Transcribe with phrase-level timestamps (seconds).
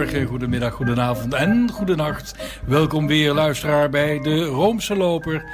[0.00, 2.34] Goedemorgen, goedemiddag, goedenavond en goedenacht.
[2.66, 5.44] Welkom weer, luisteraar, bij de Roomse Loper.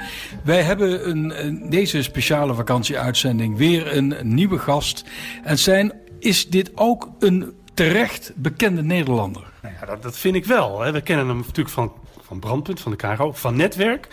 [0.43, 5.03] Wij hebben een, deze speciale vakantieuitzending weer een nieuwe gast.
[5.43, 9.43] En zijn, is dit ook een terecht bekende Nederlander?
[9.61, 10.81] Nou ja, dat, dat vind ik wel.
[10.81, 10.91] Hè.
[10.91, 14.07] We kennen hem natuurlijk van, van Brandpunt, van de KRO, van Netwerk.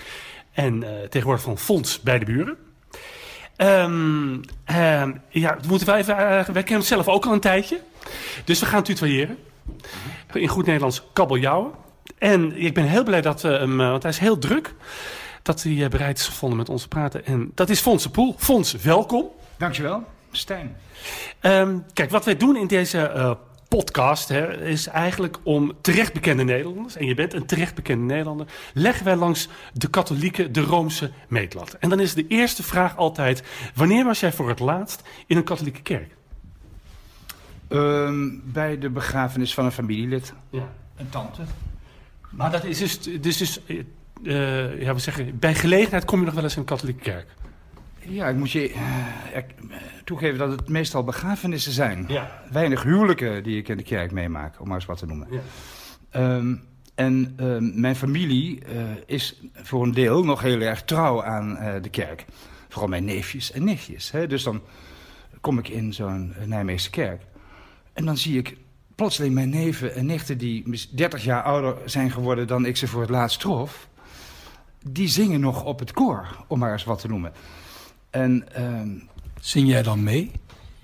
[0.53, 2.57] En uh, tegenwoordig van Fonds bij de Buren.
[3.57, 4.41] Um,
[4.77, 7.81] um, ja, moeten wij, even, uh, kennen hem zelf ook al een tijdje.
[8.45, 9.39] Dus we gaan tutoyeren.
[10.33, 11.73] In goed Nederlands kabeljauwen.
[12.19, 14.75] En ik ben heel blij dat we hem, want hij is heel druk,
[15.43, 17.27] dat hij bereid is gevonden met ons te praten.
[17.27, 18.35] En dat is Fons de Poel.
[18.39, 19.27] Fons, welkom.
[19.57, 20.77] Dankjewel, Stijn.
[21.41, 23.31] Um, kijk, wat wij doen in deze uh,
[23.69, 28.47] podcast hè, is eigenlijk om terecht bekende Nederlanders, en je bent een terecht bekende Nederlander,
[28.75, 31.77] leggen wij langs de katholieke, de Roomse meetlat.
[31.81, 33.43] En dan is de eerste vraag altijd,
[33.75, 36.17] wanneer was jij voor het laatst in een katholieke kerk?
[37.75, 40.33] Um, bij de begrafenis van een familielid.
[40.51, 40.69] Ja.
[40.97, 41.43] Een tante.
[42.31, 43.61] Maar dat is dus, dus, dus
[44.23, 47.27] uh, ja, we zeggen, bij gelegenheid kom je nog wel eens in een katholieke kerk.
[47.99, 48.77] Ja, ik moet je uh,
[49.35, 52.05] uh, toegeven dat het meestal begrafenissen zijn.
[52.09, 52.43] Ja.
[52.53, 55.29] Weinig huwelijken die ik in de kerk meemaak, om maar eens wat te noemen.
[55.31, 56.35] Ja.
[56.37, 56.63] Um,
[56.95, 61.89] en um, mijn familie uh, is voor een deel nog heel erg trouw aan de
[61.89, 62.25] kerk.
[62.69, 64.11] Vooral mijn neefjes en nichtjes.
[64.11, 64.27] Hè?
[64.27, 64.63] Dus dan
[65.41, 67.23] kom ik in zo'n Nijmeegse kerk.
[67.95, 68.57] En dan zie ik
[68.95, 70.39] plotseling mijn neven en nichten...
[70.39, 73.89] die 30 jaar ouder zijn geworden dan ik ze voor het laatst trof...
[74.89, 77.33] die zingen nog op het koor, om maar eens wat te noemen.
[78.11, 79.09] En, um,
[79.41, 80.31] zing jij dan mee?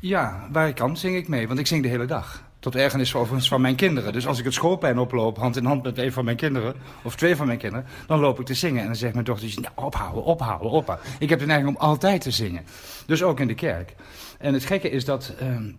[0.00, 2.48] Ja, waar ik kan zing ik mee, want ik zing de hele dag.
[2.58, 4.12] Tot ergernis overigens van mijn kinderen.
[4.12, 6.74] Dus als ik het schoolpijn oploop, hand in hand met een van mijn kinderen...
[7.02, 8.80] of twee van mijn kinderen, dan loop ik te zingen.
[8.80, 11.06] En dan zegt mijn dochter, nou, ophouden, ophouden, ophouden.
[11.18, 12.64] Ik heb de neiging om altijd te zingen.
[13.06, 13.94] Dus ook in de kerk.
[14.38, 15.34] En het gekke is dat...
[15.42, 15.78] Um,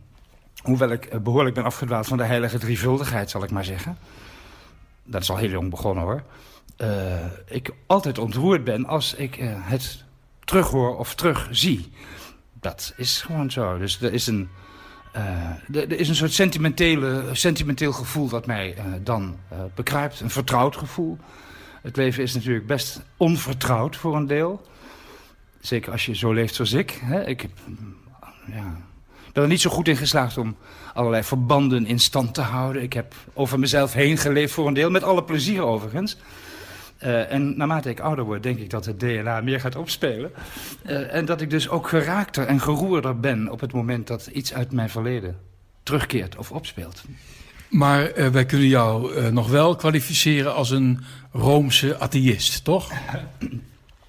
[0.61, 3.97] hoewel ik behoorlijk ben afgedwaald van de heilige drievuldigheid, zal ik maar zeggen.
[5.03, 6.23] Dat is al heel jong begonnen, hoor.
[6.81, 10.03] Uh, ik altijd ontroerd ben als ik uh, het
[10.43, 11.91] terughoor of terugzie.
[12.53, 13.77] Dat is gewoon zo.
[13.77, 14.49] Dus er is een,
[15.15, 19.37] uh, er is een soort sentimentele, sentimenteel gevoel dat mij dan
[19.75, 20.19] bekruipt.
[20.19, 21.17] Een vertrouwd gevoel.
[21.81, 24.61] Het leven is natuurlijk best onvertrouwd voor een deel.
[25.59, 26.91] Zeker als je zo leeft zoals ik.
[27.03, 27.25] Hè?
[27.25, 27.51] Ik heb,
[28.45, 28.77] ja,
[29.33, 30.55] ben er niet zo goed in geslaagd om
[30.93, 32.81] allerlei verbanden in stand te houden.
[32.81, 36.17] Ik heb over mezelf heen geleefd voor een deel, met alle plezier overigens.
[37.03, 40.31] Uh, en naarmate ik ouder word, denk ik dat het DNA meer gaat opspelen.
[40.85, 44.53] Uh, en dat ik dus ook geraakter en geroerder ben op het moment dat iets
[44.53, 45.37] uit mijn verleden
[45.83, 47.03] terugkeert of opspeelt.
[47.69, 50.99] Maar uh, wij kunnen jou nog wel kwalificeren als een
[51.31, 52.91] Roomse atheïst, toch?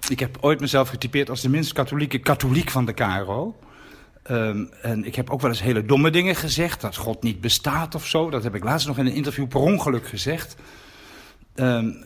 [0.09, 3.55] ik heb ooit mezelf getypeerd als de minst katholieke katholiek van de KRO.
[4.29, 6.81] Um, en ik heb ook wel eens hele domme dingen gezegd.
[6.81, 8.29] Dat God niet bestaat of zo.
[8.29, 10.55] Dat heb ik laatst nog in een interview per ongeluk gezegd.
[11.55, 12.03] Um,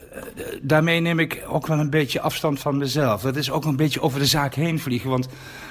[0.62, 3.22] daarmee neem ik ook wel een beetje afstand van mezelf.
[3.22, 5.10] Dat is ook een beetje over de zaak heen vliegen.
[5.10, 5.28] Want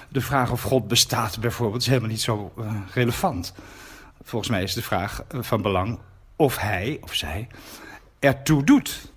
[0.08, 3.54] de vraag of God bestaat bijvoorbeeld is helemaal niet zo uh, relevant.
[4.22, 5.98] Volgens mij is de vraag van belang
[6.36, 7.48] of hij of zij
[8.18, 9.12] ertoe doet.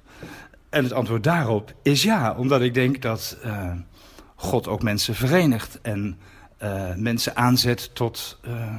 [0.69, 2.35] En het antwoord daarop is ja.
[2.37, 3.71] Omdat ik denk dat uh,
[4.35, 5.79] God ook mensen verenigt.
[5.81, 6.19] En
[6.63, 8.75] uh, mensen aanzet tot uh,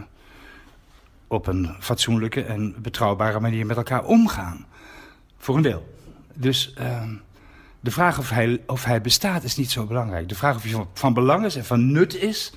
[1.27, 4.67] op een fatsoenlijke en betrouwbare manier met elkaar omgaan.
[5.39, 5.95] Voor een deel.
[6.35, 7.03] Dus uh,
[7.81, 10.29] de vraag of hij, of hij bestaat is niet zo belangrijk.
[10.29, 12.53] De vraag of hij van, belang is en van nut is,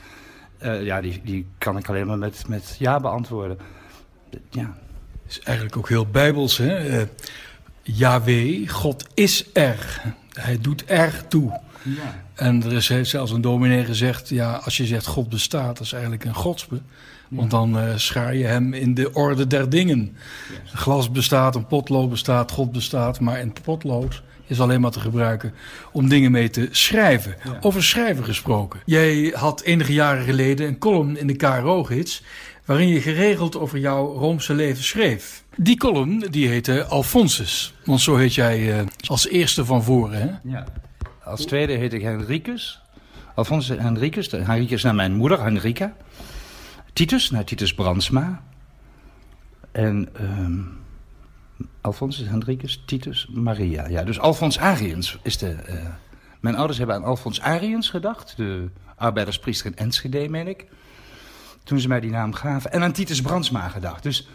[0.61, 3.57] uh, ja, die, die kan ik alleen maar met, met ja beantwoorden.
[4.50, 4.78] Ja.
[5.28, 7.05] is eigenlijk ook heel bijbels, hè?
[7.81, 10.01] Yahweh, God is er.
[10.34, 11.59] Hij doet er toe.
[11.84, 12.24] Ja.
[12.36, 14.30] En er is heeft zelfs een dominee gezegd...
[14.30, 16.82] ja, als je zegt God bestaat, dat is eigenlijk een godsbe.
[17.30, 20.18] Want dan uh, schaar je hem in de orde der dingen.
[20.50, 20.72] Yes.
[20.72, 23.20] Een glas bestaat, een potlood bestaat, God bestaat...
[23.20, 25.54] maar een potlood is alleen maar te gebruiken
[25.92, 27.35] om dingen mee te schrijven.
[27.44, 27.58] Ja.
[27.62, 28.79] Over schrijven gesproken.
[28.86, 32.24] Jij had enige jaren geleden een column in de KRO-gids...
[32.66, 35.44] waarin je geregeld over jouw Roomse leven schreef.
[35.56, 37.74] Die column die heette Alphonsus.
[37.86, 40.52] Want zo heet jij uh, als eerste van voren, hè?
[40.52, 40.66] Ja.
[41.23, 42.81] Als tweede heet ik Henricus.
[43.35, 44.31] Alphonsus Henricus.
[44.31, 45.93] Henricus naar mijn moeder, Henrika.
[46.93, 48.41] Titus, naar Titus Brandsma.
[49.72, 50.81] En um,
[51.81, 53.87] Alphonsus Henricus, Titus Maria.
[53.87, 55.55] Ja, dus Alfons Ariens is de...
[55.70, 55.75] Uh,
[56.40, 58.37] mijn ouders hebben aan Alfons Ariens gedacht.
[58.37, 60.66] De arbeiderspriester in Enschede, meen ik.
[61.64, 62.72] Toen ze mij die naam gaven.
[62.72, 64.03] En aan Titus Brandsma gedacht.
[64.03, 64.28] Dus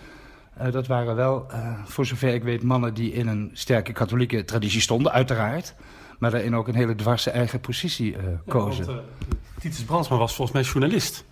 [0.62, 4.44] uh, dat waren wel, uh, voor zover ik weet, mannen die in een sterke katholieke
[4.44, 5.75] traditie stonden, uiteraard
[6.19, 8.85] maar daarin ook een hele dwarse eigen positie uh, kozen.
[8.85, 11.25] Ja, want, uh, Titus Brandsma was volgens mij journalist.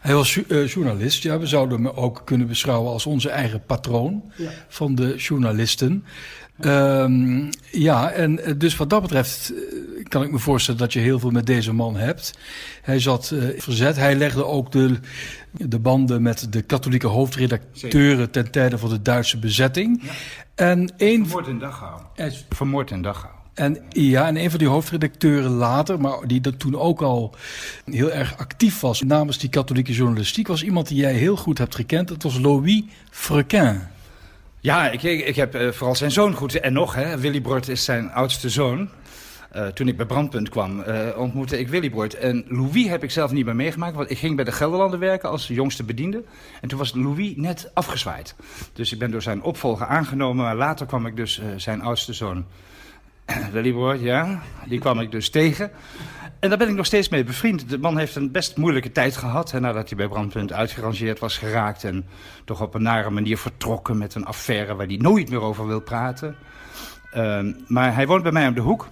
[0.00, 1.38] Hij was uh, journalist, ja.
[1.38, 4.50] We zouden hem ook kunnen beschouwen als onze eigen patroon ja.
[4.68, 6.04] van de journalisten.
[6.60, 9.52] Um, ja, en dus wat dat betreft
[10.08, 12.38] kan ik me voorstellen dat je heel veel met deze man hebt.
[12.82, 13.96] Hij zat uh, verzet.
[13.96, 14.98] Hij legde ook de,
[15.50, 20.02] de banden met de katholieke hoofdredacteuren ten tijde van de Duitse bezetting.
[20.02, 20.10] Ja.
[20.54, 21.26] En een...
[21.26, 22.00] Vermoord in Dachau.
[22.48, 23.33] Vermoord in Dachau.
[23.54, 27.34] En ja, en een van die hoofdredacteuren later, maar die dat toen ook al
[27.84, 31.74] heel erg actief was namens die katholieke journalistiek, was iemand die jij heel goed hebt
[31.74, 32.08] gekend.
[32.08, 33.80] Dat was Louis Frequin.
[34.60, 36.60] Ja, ik, ik heb uh, vooral zijn zoon goed.
[36.60, 38.88] En nog, hè, Willy Brort is zijn oudste zoon.
[39.56, 42.14] Uh, toen ik bij Brandpunt kwam, uh, ontmoette ik Willy Brort.
[42.14, 45.30] En Louis heb ik zelf niet meer meegemaakt, want ik ging bij de Gelderlanden werken
[45.30, 46.22] als jongste bediende.
[46.60, 48.34] En toen was Louis net afgezwaaid.
[48.72, 52.44] Dus ik ben door zijn opvolger aangenomen, maar later kwam ik dus zijn oudste zoon
[53.52, 54.42] Willybrood, ja.
[54.66, 55.70] Die kwam ik dus tegen.
[56.40, 57.68] En daar ben ik nog steeds mee bevriend.
[57.68, 59.50] De man heeft een best moeilijke tijd gehad.
[59.50, 61.84] Hè, nadat hij bij Brandpunt uitgerangeerd was geraakt.
[61.84, 62.06] En
[62.44, 65.80] toch op een nare manier vertrokken met een affaire waar hij nooit meer over wil
[65.80, 66.36] praten.
[67.16, 68.88] Uh, maar hij woont bij mij om de hoek.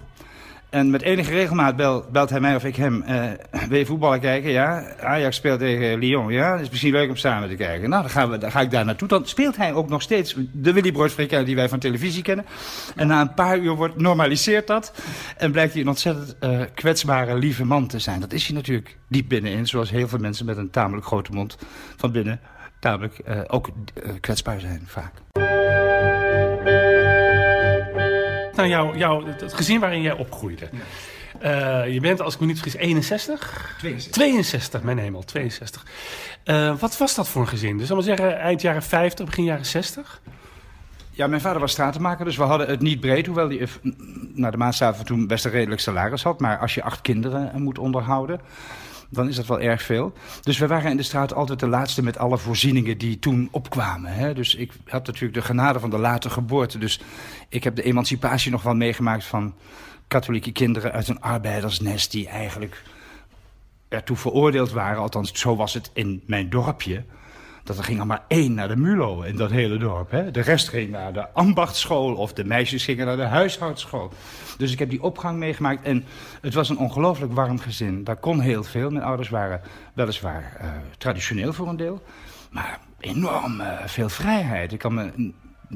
[0.73, 3.03] En met enige regelmaat bel, belt hij mij of ik hem...
[3.09, 3.23] Uh,
[3.69, 4.51] wil je voetballen kijken?
[4.51, 4.95] Ja.
[4.99, 6.31] Ajax speelt tegen Lyon.
[6.31, 7.89] Ja, is misschien leuk om samen te kijken.
[7.89, 9.07] Nou, dan, gaan we, dan ga ik daar naartoe.
[9.07, 12.45] Dan speelt hij ook nog steeds de Willy Brood die wij van televisie kennen.
[12.95, 14.93] En na een paar uur wordt, normaliseert dat.
[15.37, 18.19] En blijkt hij een ontzettend uh, kwetsbare, lieve man te zijn.
[18.19, 19.67] Dat is hij natuurlijk diep binnenin.
[19.67, 21.57] Zoals heel veel mensen met een tamelijk grote mond
[21.97, 22.39] van binnen...
[22.79, 23.69] tamelijk uh, ook
[24.19, 25.11] kwetsbaar zijn, vaak.
[28.55, 30.69] Naar jou, jou, het gezin waarin jij opgroeide.
[31.43, 33.75] Uh, je bent, als ik me niet vergis, 61?
[33.79, 34.11] 62.
[34.11, 35.85] 62, mijn hemel, 62.
[36.45, 37.77] Uh, wat was dat voor een gezin?
[37.77, 40.21] Dus zal maar zeggen, eind jaren 50, begin jaren 60?
[41.11, 43.25] Ja, mijn vader was stratenmaker, dus we hadden het niet breed.
[43.25, 43.67] Hoewel hij
[44.33, 46.39] naar de maatstaven toen best een redelijk salaris had.
[46.39, 48.39] Maar als je acht kinderen moet onderhouden
[49.13, 50.13] dan is dat wel erg veel.
[50.41, 54.13] Dus we waren in de straat altijd de laatste met alle voorzieningen die toen opkwamen.
[54.13, 54.33] Hè?
[54.33, 56.77] Dus ik had natuurlijk de genade van de late geboorte.
[56.77, 56.99] Dus
[57.49, 59.53] ik heb de emancipatie nog wel meegemaakt van
[60.07, 62.11] katholieke kinderen uit een arbeidersnest...
[62.11, 62.83] die eigenlijk
[63.87, 67.03] ertoe veroordeeld waren, althans zo was het in mijn dorpje
[67.63, 70.11] dat er ging er maar één naar de MULO in dat hele dorp.
[70.11, 70.31] Hè?
[70.31, 74.11] De rest ging naar de ambachtschool of de meisjes gingen naar de huishoudschool.
[74.57, 76.05] Dus ik heb die opgang meegemaakt en
[76.41, 78.03] het was een ongelooflijk warm gezin.
[78.03, 78.89] Daar kon heel veel.
[78.89, 79.61] Mijn ouders waren
[79.93, 80.67] weliswaar uh,
[80.97, 82.03] traditioneel voor een deel,
[82.51, 84.73] maar enorm uh, veel vrijheid.
[84.73, 85.31] Ik kan me,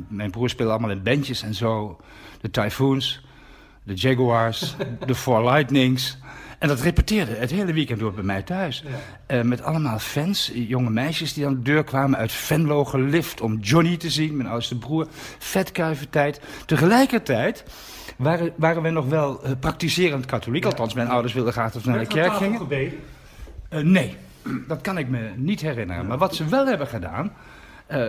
[0.08, 2.00] mijn broer speelde allemaal in bandjes en zo.
[2.42, 3.26] De Typhoons,
[3.84, 4.76] de Jaguars,
[5.06, 6.18] de Four Lightnings...
[6.58, 8.84] En dat repeteerde het hele weekend door bij mij thuis.
[9.28, 9.38] Ja.
[9.38, 13.58] Uh, met allemaal fans, jonge meisjes die aan de deur kwamen uit Venlo gelift om
[13.60, 15.08] Johnny te zien, mijn oudste broer.
[15.38, 16.42] Vetkuivertijd.
[16.66, 17.64] Tegelijkertijd
[18.16, 20.64] waren, waren we nog wel uh, praktiserend katholiek.
[20.64, 20.70] Ja.
[20.70, 22.60] Althans, mijn ouders wilden graag dat we naar de kerk gingen.
[22.60, 23.00] gebeden?
[23.70, 24.16] Uh, nee,
[24.68, 26.02] dat kan ik me niet herinneren.
[26.02, 26.08] Ja.
[26.08, 27.34] Maar wat ze wel hebben gedaan...
[27.92, 28.06] Uh,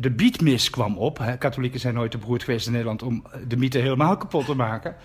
[0.00, 1.18] de beatmis kwam op.
[1.18, 1.36] Hè.
[1.36, 4.96] Katholieken zijn nooit te beroerd geweest in Nederland om de mythe helemaal kapot te maken.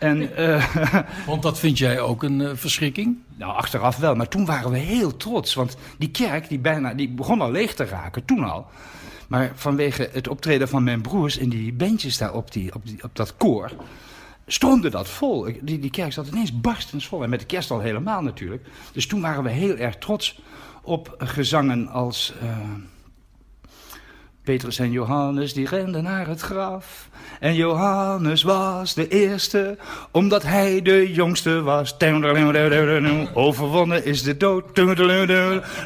[0.00, 0.76] En, uh,
[1.26, 3.18] want dat vind jij ook een uh, verschrikking?
[3.36, 4.14] Nou, achteraf wel.
[4.14, 5.54] Maar toen waren we heel trots.
[5.54, 8.66] Want die kerk die bijna, die begon al leeg te raken, toen al.
[9.28, 13.02] Maar vanwege het optreden van mijn broers in die bandjes daar op, die, op, die,
[13.02, 13.72] op dat koor...
[14.46, 15.48] stroomde dat vol.
[15.62, 17.22] Die, die kerk zat ineens barstens vol.
[17.22, 18.66] En met de kerst al helemaal natuurlijk.
[18.92, 20.40] Dus toen waren we heel erg trots
[20.82, 22.34] op gezangen als...
[22.42, 22.58] Uh,
[24.50, 27.08] Petrus en Johannes die renden naar het graf.
[27.40, 29.78] En Johannes was de eerste,
[30.10, 31.96] omdat hij de jongste was.
[33.34, 34.64] Overwonnen is de dood.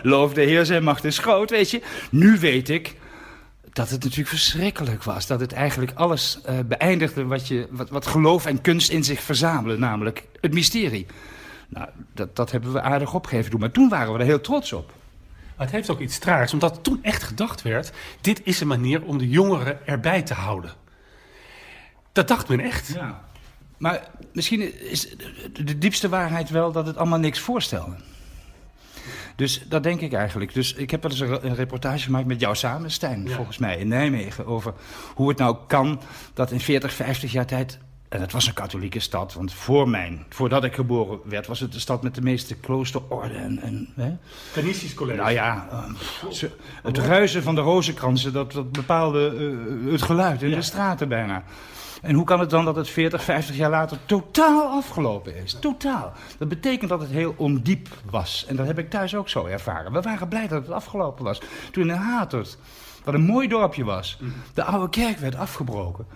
[0.03, 1.83] Loof de Heer zijn macht is groot, weet je.
[2.11, 2.97] Nu weet ik
[3.73, 5.27] dat het natuurlijk verschrikkelijk was.
[5.27, 9.21] Dat het eigenlijk alles uh, beëindigde wat, je, wat, wat geloof en kunst in zich
[9.21, 9.81] verzamelen.
[9.81, 11.07] Namelijk het mysterie.
[11.69, 13.61] Nou, dat, dat hebben we aardig opgegeven doen.
[13.61, 14.93] Maar toen waren we er heel trots op.
[15.57, 17.93] Maar het heeft ook iets traars, omdat toen echt gedacht werd...
[18.21, 20.73] dit is een manier om de jongeren erbij te houden.
[22.13, 22.89] Dat dacht men echt.
[22.95, 23.25] Ja.
[23.79, 25.17] Maar misschien is
[25.53, 27.97] de diepste waarheid wel dat het allemaal niks voorstelde.
[29.37, 30.55] Dus dat denk ik eigenlijk.
[30.55, 33.35] Dus ik heb wel eens een reportage gemaakt met jou samen, Stijn, ja.
[33.35, 34.47] volgens mij, in Nijmegen.
[34.47, 34.75] Over
[35.15, 36.01] hoe het nou kan
[36.35, 37.79] dat in 40, 50 jaar tijd
[38.15, 41.73] en het was een katholieke stad, want voor mijn, voordat ik geboren werd, was het
[41.73, 43.37] de stad met de meeste kloosterorden.
[43.37, 44.17] En, en, hè?
[44.53, 45.19] Canisisch college.
[45.19, 46.51] Nou ja, uh,
[46.83, 50.55] het ruisen van de rozenkransen, dat, dat bepaalde uh, het geluid in ja.
[50.55, 51.43] de straten bijna.
[52.03, 55.57] En hoe kan het dan dat het 40, 50 jaar later totaal afgelopen is?
[55.61, 56.13] Totaal.
[56.39, 58.45] Dat betekent dat het heel ondiep was.
[58.49, 59.93] En dat heb ik thuis ook zo ervaren.
[59.93, 61.41] We waren blij dat het afgelopen was.
[61.71, 62.59] Toen in Hatert,
[63.05, 64.19] wat een mooi dorpje was,
[64.55, 66.07] de oude kerk werd afgebroken.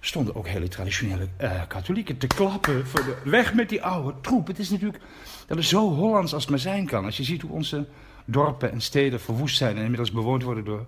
[0.00, 2.86] Stonden ook hele traditionele uh, katholieken te klappen.
[2.86, 4.46] Voor de, weg met die oude troep.
[4.46, 5.02] Het is natuurlijk
[5.46, 7.04] dat is zo Hollands als het maar zijn kan.
[7.04, 7.86] Als je ziet hoe onze
[8.24, 10.86] dorpen en steden verwoest zijn en inmiddels bewoond worden door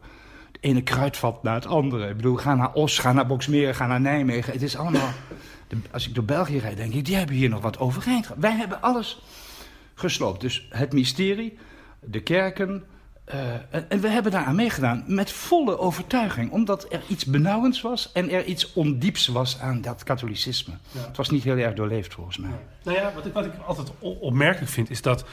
[0.53, 2.09] het ene kruidvat naar het andere.
[2.09, 4.53] Ik bedoel, ga naar Os, ga naar Boksmeer, ga naar Nijmegen.
[4.53, 5.11] Het is allemaal.
[5.91, 8.29] als ik door België rijd, denk ik, die hebben hier nog wat overeind.
[8.37, 9.23] Wij hebben alles
[9.95, 10.41] gesloopt.
[10.41, 11.59] Dus het mysterie,
[12.01, 12.85] de kerken,
[13.35, 16.51] uh, en, we hebben daaraan meegedaan met volle overtuiging.
[16.51, 20.75] Omdat er iets benauwends was en er iets ondieps was aan dat katholicisme.
[20.99, 22.51] Het was niet heel erg doorleefd volgens mij.
[22.83, 25.25] Nou ja, wat ik, wat ik altijd opmerkelijk vind is dat...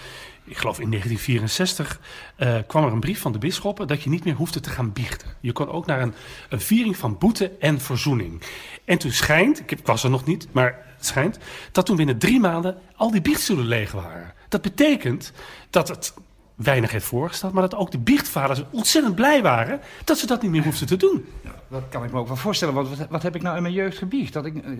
[0.43, 1.99] Ik geloof in 1964
[2.37, 3.87] uh, kwam er een brief van de bisschoppen...
[3.87, 5.29] dat je niet meer hoefde te gaan biechten.
[5.39, 6.13] Je kon ook naar een,
[6.49, 8.41] een viering van boete en verzoening.
[8.85, 11.37] En toen schijnt, ik, ik was er nog niet, maar het schijnt...
[11.71, 14.33] dat toen binnen drie maanden al die biechtstoelen leeg waren.
[14.49, 15.31] Dat betekent
[15.69, 16.13] dat het
[16.55, 20.51] weinig heeft voorgesteld, maar dat ook de biechtvaders ontzettend blij waren dat ze dat niet
[20.51, 21.25] meer hoefden te doen.
[21.43, 23.61] Ja, dat kan ik me ook wel voorstellen, want wat, wat heb ik nou in
[23.61, 24.33] mijn jeugd gebiecht?
[24.33, 24.71] Dat ik, eh,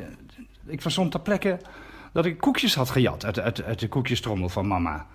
[0.65, 1.60] ik verzond ter plekke
[2.13, 5.05] dat ik koekjes had gejat uit, uit, uit de koekjestrommel van mama.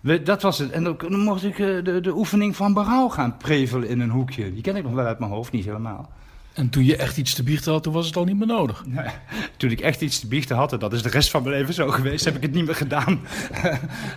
[0.00, 0.70] We, dat was het.
[0.70, 4.52] En dan, mocht ik uh, de, de oefening van berouw gaan prevelen in een hoekje.
[4.52, 6.10] Die ken ik nog wel uit mijn hoofd, niet helemaal.
[6.58, 8.86] En toen je echt iets te biechten had, toen was het al niet meer nodig.
[8.86, 9.08] Nee,
[9.56, 11.74] toen ik echt iets te biechten had, en dat is de rest van mijn leven
[11.74, 13.20] zo geweest, heb ik het niet meer gedaan.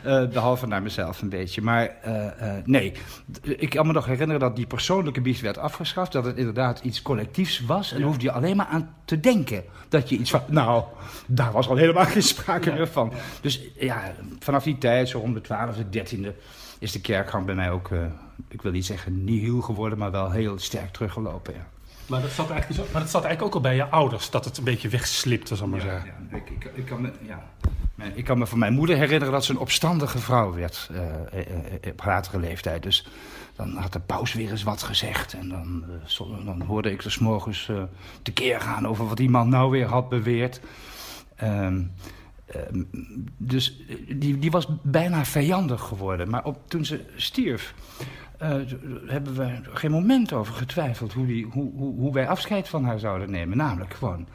[0.05, 1.61] uh, behalve naar mezelf een beetje.
[1.61, 2.93] Maar uh, uh, nee,
[3.41, 6.11] ik kan me nog herinneren dat die persoonlijke biecht werd afgeschaft.
[6.11, 7.93] Dat het inderdaad iets collectiefs was.
[7.93, 8.05] En ja.
[8.05, 9.63] hoefde je alleen maar aan te denken.
[9.89, 10.83] Dat je iets van, nou,
[11.27, 12.75] daar was al helemaal geen sprake ja.
[12.75, 13.13] meer van.
[13.41, 16.35] Dus ja, vanaf die tijd, zo rond de twaalfde, dertiende,
[16.79, 17.89] is de kerkgang bij mij ook,
[18.47, 21.53] ik wil niet zeggen nihil geworden, maar wel heel sterk teruggelopen.
[21.53, 21.67] Ja.
[22.11, 24.57] Maar dat, zat eigenlijk, maar dat zat eigenlijk ook al bij je ouders, dat het
[24.57, 26.27] een beetje wegslipte, zal maar ja, zeggen.
[26.31, 27.43] Ja, ik, ik, ik, kan me, ja.
[28.13, 31.91] ik kan me van mijn moeder herinneren dat ze een opstandige vrouw werd uh, uh,
[31.91, 32.83] op latere leeftijd.
[32.83, 33.07] Dus
[33.55, 35.33] dan had de paus weer eens wat gezegd.
[35.33, 35.83] En dan,
[36.19, 37.83] uh, dan hoorde ik dus morgens uh,
[38.21, 40.61] tekeer gaan over wat die man nou weer had beweerd.
[41.43, 41.91] Um,
[42.71, 42.89] um,
[43.37, 43.81] dus
[44.15, 46.29] die, die was bijna vijandig geworden.
[46.29, 47.73] Maar op, toen ze stierf,
[48.41, 48.49] uh,
[49.05, 52.99] hebben we geen moment over getwijfeld hoe, die, hoe, hoe, hoe, wij afscheid van haar
[52.99, 53.57] zouden nemen.
[53.57, 54.27] Namelijk gewoon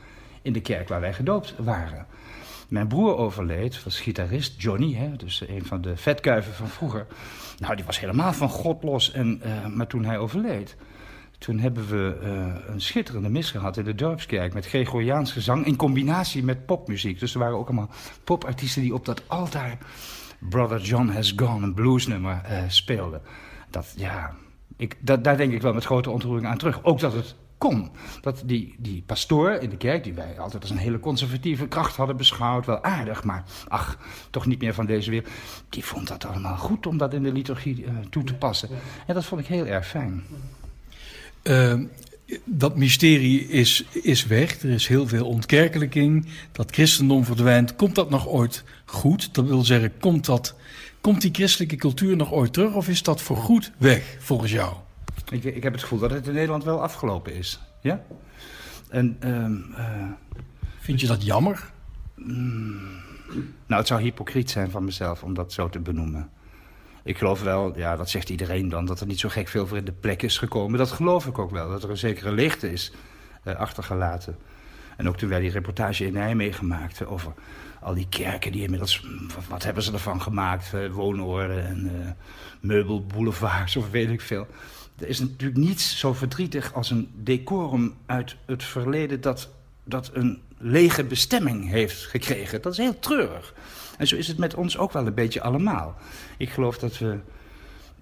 [0.42, 2.06] in de kerk waar wij gedoopt waren.
[2.68, 7.06] Mijn broer overleed, was gitarist Johnny, hè, dus een van de vetkuiven van vroeger.
[7.58, 9.12] Nou, die was helemaal van God los.
[9.12, 10.76] En, uh, maar toen hij overleed,
[11.38, 14.54] toen hebben we uh, een schitterende mis gehad in de dorpskerk...
[14.54, 17.20] met Gregoriaans gezang in combinatie met popmuziek.
[17.20, 17.90] Dus er waren ook allemaal
[18.24, 19.78] popartiesten die op dat altaar...
[20.38, 23.22] Brother John Has Gone, een bluesnummer, speelden
[23.76, 24.34] dat, ja,
[24.76, 26.84] ik, dat, daar denk ik wel met grote ontroering aan terug.
[26.84, 27.90] Ook dat het kon.
[28.20, 31.96] Dat die, die pastoor in de kerk, die wij altijd als een hele conservatieve kracht
[31.96, 33.98] hadden beschouwd, wel aardig, maar ach,
[34.30, 35.32] toch niet meer van deze wereld.
[35.68, 38.68] Die vond dat allemaal goed om dat in de liturgie uh, toe te passen.
[39.06, 40.24] En dat vond ik heel erg fijn.
[41.48, 41.74] Uh,
[42.44, 44.62] dat mysterie is, is weg.
[44.62, 46.26] Er is heel veel ontkerkelijking.
[46.52, 47.76] Dat christendom verdwijnt.
[47.76, 49.34] Komt dat nog ooit goed?
[49.34, 50.54] Dat wil zeggen, komt dat
[51.06, 54.74] Komt die christelijke cultuur nog ooit terug of is dat voorgoed weg, volgens jou?
[55.30, 57.60] Ik, ik heb het gevoel dat het in Nederland wel afgelopen is.
[57.82, 58.02] Ja?
[58.88, 60.10] En, um, uh,
[60.78, 61.70] Vind je dat jammer?
[62.14, 62.78] Mm,
[63.66, 66.30] nou, het zou hypocriet zijn van mezelf om dat zo te benoemen.
[67.06, 69.76] Ik geloof wel, ja, dat zegt iedereen dan, dat er niet zo gek veel voor
[69.76, 70.78] in de plek is gekomen.
[70.78, 72.92] Dat geloof ik ook wel, dat er een zekere leegte is
[73.44, 74.36] uh, achtergelaten.
[74.96, 77.32] En ook toen wij die reportage in Nijmegen maakten over
[77.80, 79.06] al die kerken die inmiddels,
[79.48, 80.72] wat hebben ze ervan gemaakt?
[80.74, 82.10] Uh, woonorden en uh,
[82.60, 84.46] meubelboulevards of weet ik veel.
[84.98, 89.50] Er is natuurlijk niets zo verdrietig als een decorum uit het verleden dat,
[89.84, 92.62] dat een lege bestemming heeft gekregen.
[92.62, 93.54] Dat is heel treurig.
[93.98, 95.96] En zo is het met ons ook wel een beetje allemaal.
[96.36, 97.18] Ik geloof dat we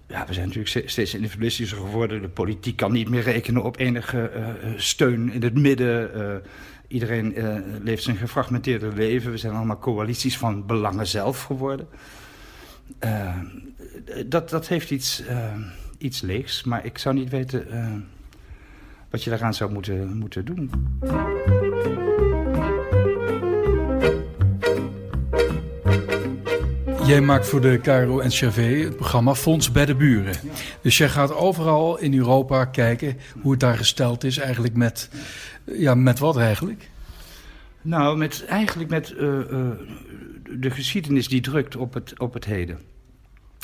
[0.07, 2.21] ja, we zijn natuurlijk steeds individualistischer geworden.
[2.21, 6.11] De politiek kan niet meer rekenen op enige uh, steun in het midden.
[6.15, 6.35] Uh,
[6.87, 7.35] Iedereen
[7.83, 9.31] leeft zijn gefragmenteerde leven.
[9.31, 11.87] We zijn allemaal coalities van belangen zelf geworden.
[14.25, 15.23] Dat, dat heeft iets,
[15.97, 17.67] iets leegs, maar ik zou niet weten
[19.15, 20.71] wat je daaraan zou moeten, moeten doen.
[27.05, 30.33] Jij maakt voor de KRO NCRV het programma Fonds bij de Buren.
[30.43, 30.51] Ja.
[30.81, 35.09] Dus jij gaat overal in Europa kijken hoe het daar gesteld is eigenlijk met
[35.63, 36.89] ja, met wat eigenlijk?
[37.81, 39.69] Nou, met, eigenlijk met uh, uh,
[40.59, 42.79] de geschiedenis die drukt op het, op het heden.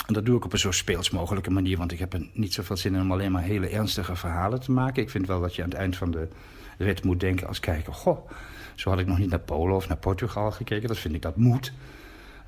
[0.08, 2.54] En dat doe ik op een zo speels mogelijke manier, want ik heb er niet
[2.54, 5.04] zoveel zin in om alleen maar hele ernstige verhalen te maken.
[5.04, 6.28] Ik vind wel dat je aan het eind van de
[6.78, 8.30] rit moet denken als kijker, goh,
[8.76, 11.36] zo had ik nog niet naar Polen of naar Portugal gekeken, dat vind ik dat
[11.36, 11.74] moet.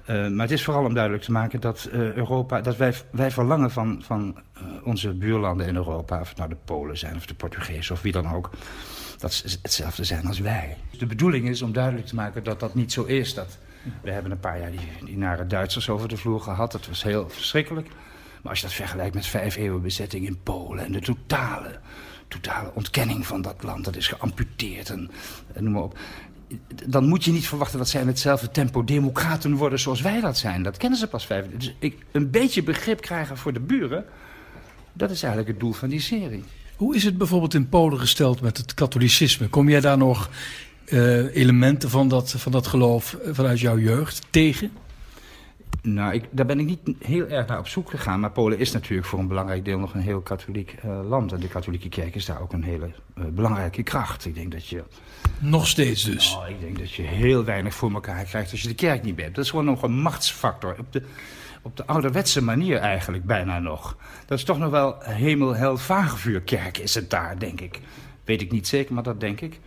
[0.09, 3.31] Uh, maar het is vooral om duidelijk te maken dat uh, Europa, dat wij, wij
[3.31, 7.25] verlangen van, van uh, onze buurlanden in Europa, of het nou de Polen zijn of
[7.25, 8.49] de Portugezen of wie dan ook,
[9.17, 10.77] dat ze hetzelfde zijn als wij.
[10.97, 13.33] De bedoeling is om duidelijk te maken dat dat niet zo is.
[13.33, 13.57] Dat,
[14.01, 14.71] we hebben een paar jaar
[15.05, 17.87] die, nare Duitsers over de vloer gehad, dat was heel verschrikkelijk.
[18.41, 21.79] Maar als je dat vergelijkt met vijf eeuwen bezetting in Polen en de totale,
[22.27, 25.11] totale ontkenning van dat land, dat is geamputeerd en,
[25.53, 25.97] noem maar op
[26.85, 30.37] dan moet je niet verwachten dat zij in hetzelfde tempo democraten worden zoals wij dat
[30.37, 30.63] zijn.
[30.63, 31.45] Dat kennen ze pas vijf.
[31.57, 34.05] Dus ik, een beetje begrip krijgen voor de buren,
[34.93, 36.43] dat is eigenlijk het doel van die serie.
[36.75, 39.47] Hoe is het bijvoorbeeld in Polen gesteld met het katholicisme?
[39.47, 40.29] Kom jij daar nog
[40.93, 44.71] uh, elementen van dat, van dat geloof vanuit jouw jeugd tegen?
[45.81, 48.19] Nou, ik, daar ben ik niet heel erg naar op zoek gegaan.
[48.19, 51.31] Maar Polen is natuurlijk voor een belangrijk deel nog een heel katholiek uh, land.
[51.31, 54.25] En de katholieke kerk is daar ook een hele uh, belangrijke kracht.
[54.25, 54.83] Ik denk dat je...
[55.39, 56.31] Nog steeds dus?
[56.31, 59.15] Nou, ik denk dat je heel weinig voor elkaar krijgt als je de kerk niet
[59.15, 59.35] bent.
[59.35, 60.75] Dat is gewoon nog een machtsfactor.
[60.79, 61.01] Op de,
[61.61, 63.97] op de ouderwetse manier eigenlijk bijna nog.
[64.25, 67.79] Dat is toch nog wel hemel, hel, vagevuurkerk is het daar, denk ik.
[68.23, 69.59] Weet ik niet zeker, maar dat denk ik.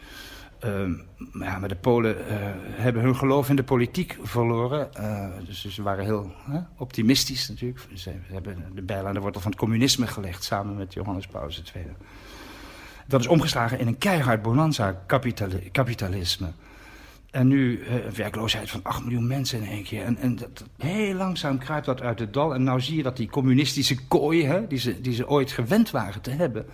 [0.64, 0.90] Uh,
[1.32, 2.24] ja, maar de Polen uh,
[2.64, 4.88] hebben hun geloof in de politiek verloren.
[5.00, 6.32] Uh, dus ze waren heel
[6.76, 7.80] optimistisch natuurlijk.
[7.94, 10.44] Ze hebben de bijl aan de wortel van het communisme gelegd...
[10.44, 11.84] samen met Johannes Paulus II.
[13.06, 16.48] Dat is omgeslagen in een keihard bonanza-kapitalisme.
[17.30, 20.04] En nu een werkloosheid van 8 miljoen mensen in één keer.
[20.04, 22.54] En, en dat, heel langzaam kruipt dat uit het dal.
[22.54, 24.46] En nou zie je dat die communistische kooi...
[24.46, 26.66] Hè, die, ze, die ze ooit gewend waren te hebben...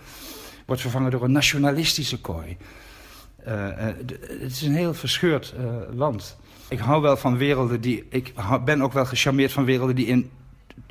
[0.65, 2.57] wordt vervangen door een nationalistische kooi...
[3.47, 3.85] Uh, uh,
[4.39, 6.37] het is een heel verscheurd uh, land.
[6.67, 8.05] Ik hou wel van werelden die...
[8.09, 8.33] Ik
[8.65, 10.29] ben ook wel gecharmeerd van werelden die in,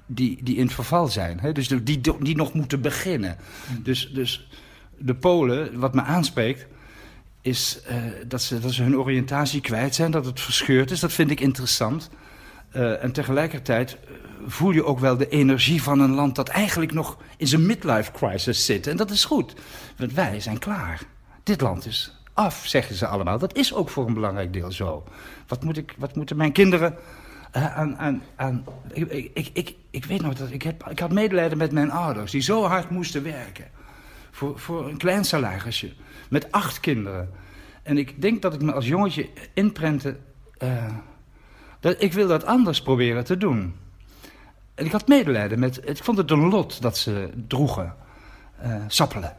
[0.06, 1.40] die, die in verval zijn.
[1.40, 1.52] Hè?
[1.52, 3.36] Dus die, die nog moeten beginnen.
[3.68, 3.82] Mm.
[3.82, 4.48] Dus, dus
[4.98, 6.66] de Polen, wat me aanspreekt...
[7.40, 7.82] is
[8.26, 11.00] dat, ze, dat ze hun oriëntatie kwijt zijn, dat het verscheurd is.
[11.00, 12.10] Dat vind ik interessant.
[13.00, 13.98] en tegelijkertijd
[14.46, 16.34] voel je ook wel de energie van een land...
[16.34, 18.86] dat eigenlijk nog in zijn midlife crisis zit.
[18.86, 19.54] En dat is goed,
[19.96, 21.00] want wij zijn klaar.
[21.42, 23.38] Dit land is af, zeggen ze allemaal.
[23.38, 25.04] Dat is ook voor een belangrijk deel zo.
[25.46, 26.96] Wat, moet ik, wat moeten mijn kinderen
[27.56, 27.96] uh, aan...
[27.96, 31.90] aan, aan ik, ik, ik, ik weet nog dat ik, ik had medelijden met mijn
[31.90, 32.30] ouders...
[32.30, 33.70] die zo hard moesten werken.
[34.30, 35.92] Voor, voor een klein salarisje.
[36.30, 37.30] Met acht kinderen.
[37.82, 40.16] En ik denk dat ik me als jongetje inprentte...
[40.58, 40.84] Uh,
[41.80, 43.74] dat ik wil dat anders proberen te doen.
[44.74, 45.88] En ik had medelijden met...
[45.88, 47.94] Ik vond het een lot dat ze droegen.
[48.64, 49.36] Uh, sappelen.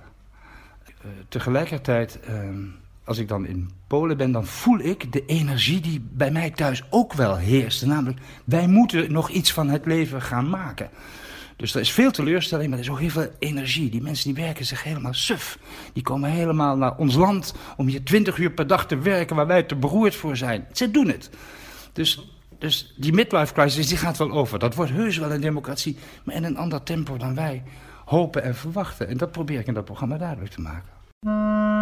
[1.29, 2.65] tegelijkertijd ehm,
[3.05, 6.83] als ik dan in Polen ben, dan voel ik de energie die bij mij thuis
[6.89, 7.85] ook wel heerst.
[7.85, 10.89] Namelijk, wij moeten nog iets van het leven gaan maken.
[11.55, 13.89] Dus er is veel teleurstelling, maar er is ook heel veel energie.
[13.89, 15.59] Die mensen die werken zich helemaal suf.
[15.93, 19.35] Die komen helemaal naar ons land om hier twintig uur per dag te werken...
[19.35, 20.65] waar wij te beroerd voor zijn.
[20.71, 21.29] Ze doen het.
[21.93, 24.59] Dus, dus die midlife crisis die gaat wel over.
[24.59, 27.63] Dat wordt heus wel een democratie, maar in een ander tempo dan wij
[28.05, 29.07] hopen en verwachten.
[29.07, 31.72] En dat probeer ik in dat programma duidelijk te maken.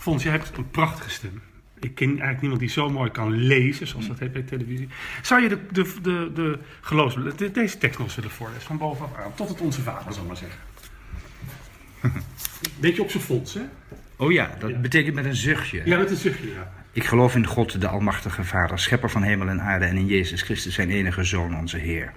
[0.00, 1.42] Fons, jij hebt een prachtige stem.
[1.80, 4.88] Ik ken eigenlijk niemand die zo mooi kan lezen, zoals dat heet bij televisie.
[5.22, 9.16] Zou je de, de, de, de geloofs, de, deze tekst nog zullen voorlezen, van bovenaf
[9.16, 10.58] aan, tot het Onze Vader, zal ik maar zeggen.
[12.80, 13.60] Beetje op zijn Fons, hè?
[14.16, 14.78] Oh ja, dat ja.
[14.78, 15.82] betekent met een zuchtje.
[15.84, 16.72] Ja, met een zuchtje, ja.
[16.92, 20.42] Ik geloof in God, de Almachtige Vader, schepper van hemel en aarde, en in Jezus
[20.42, 22.12] Christus, zijn enige Zoon, onze Heer.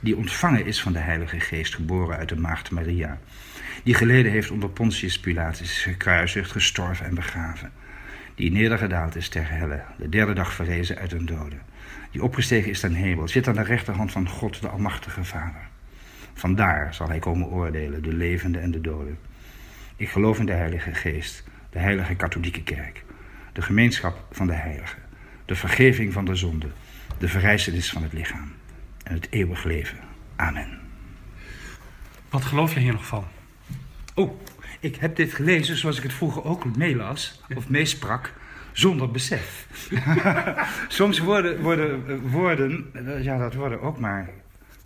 [0.00, 3.18] Die ontvangen is van de Heilige Geest, geboren uit de Maagd Maria
[3.82, 7.72] die geleden heeft onder Pontius Pilatus, is gekruisigd, gestorven en begraven.
[8.34, 11.62] Die nedergedaald is ter helle, de derde dag verrezen uit een doden.
[12.10, 15.68] Die opgestegen is ten hemel, zit aan de rechterhand van God, de Almachtige Vader.
[16.34, 19.18] Vandaar zal hij komen oordelen, de levenden en de doden.
[19.96, 23.04] Ik geloof in de Heilige Geest, de Heilige Katholieke Kerk,
[23.52, 25.02] de gemeenschap van de Heiligen,
[25.44, 26.68] de vergeving van de zonde,
[27.18, 28.52] de verrijzenis van het lichaam
[29.04, 29.98] en het eeuwig leven.
[30.36, 30.78] Amen.
[32.30, 33.24] Wat geloof jij hier nog van?
[34.14, 34.40] Oh,
[34.80, 38.32] ik heb dit gelezen zoals ik het vroeger ook meelas of meesprak,
[38.72, 39.66] zonder besef.
[40.88, 42.90] Soms worden, worden woorden,
[43.22, 44.30] ja, dat worden ook maar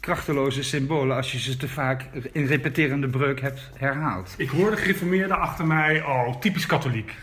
[0.00, 4.34] krachteloze symbolen als je ze te vaak in repeterende breuk hebt herhaald.
[4.36, 7.14] Ik hoorde gereformeerden achter mij, oh, typisch katholiek.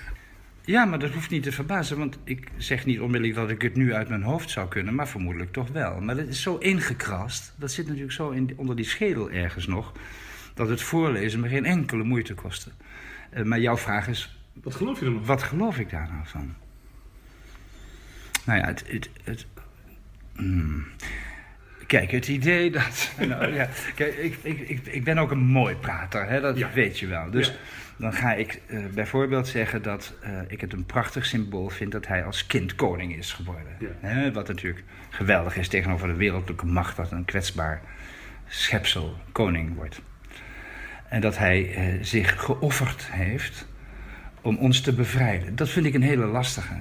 [0.65, 3.75] Ja, maar dat hoeft niet te verbazen, want ik zeg niet onmiddellijk dat ik het
[3.75, 6.01] nu uit mijn hoofd zou kunnen, maar vermoedelijk toch wel.
[6.01, 9.91] Maar dat is zo ingekrast, dat zit natuurlijk zo in, onder die schedel ergens nog
[10.53, 12.69] dat het voorlezen me geen enkele moeite kostte.
[13.33, 14.37] Uh, maar jouw vraag is...
[14.53, 15.25] Wat geloof je dan nog?
[15.25, 16.55] Wat geloof ik daar nou van?
[18.45, 18.83] Nou ja, het...
[18.87, 19.45] het, het
[20.35, 20.85] hmm.
[21.87, 23.11] Kijk, het idee dat...
[23.27, 26.69] Nou, ja, kijk, ik, ik, ik, ik ben ook een mooi prater, hè, dat Ja.
[26.73, 27.29] weet je wel.
[27.29, 27.53] Dus Ja.
[27.97, 31.91] dan ga ik eh, bijvoorbeeld zeggen dat eh, ik het een prachtig symbool vind...
[31.91, 33.77] dat hij als kind koning is geworden.
[33.99, 36.95] Hè, wat natuurlijk geweldig is tegenover de wereldlijke macht...
[36.95, 37.81] dat een kwetsbaar
[38.47, 40.01] schepsel koning wordt.
[41.13, 43.67] En dat hij eh, zich geofferd heeft
[44.41, 45.55] om ons te bevrijden.
[45.55, 46.73] Dat vind ik een hele lastige.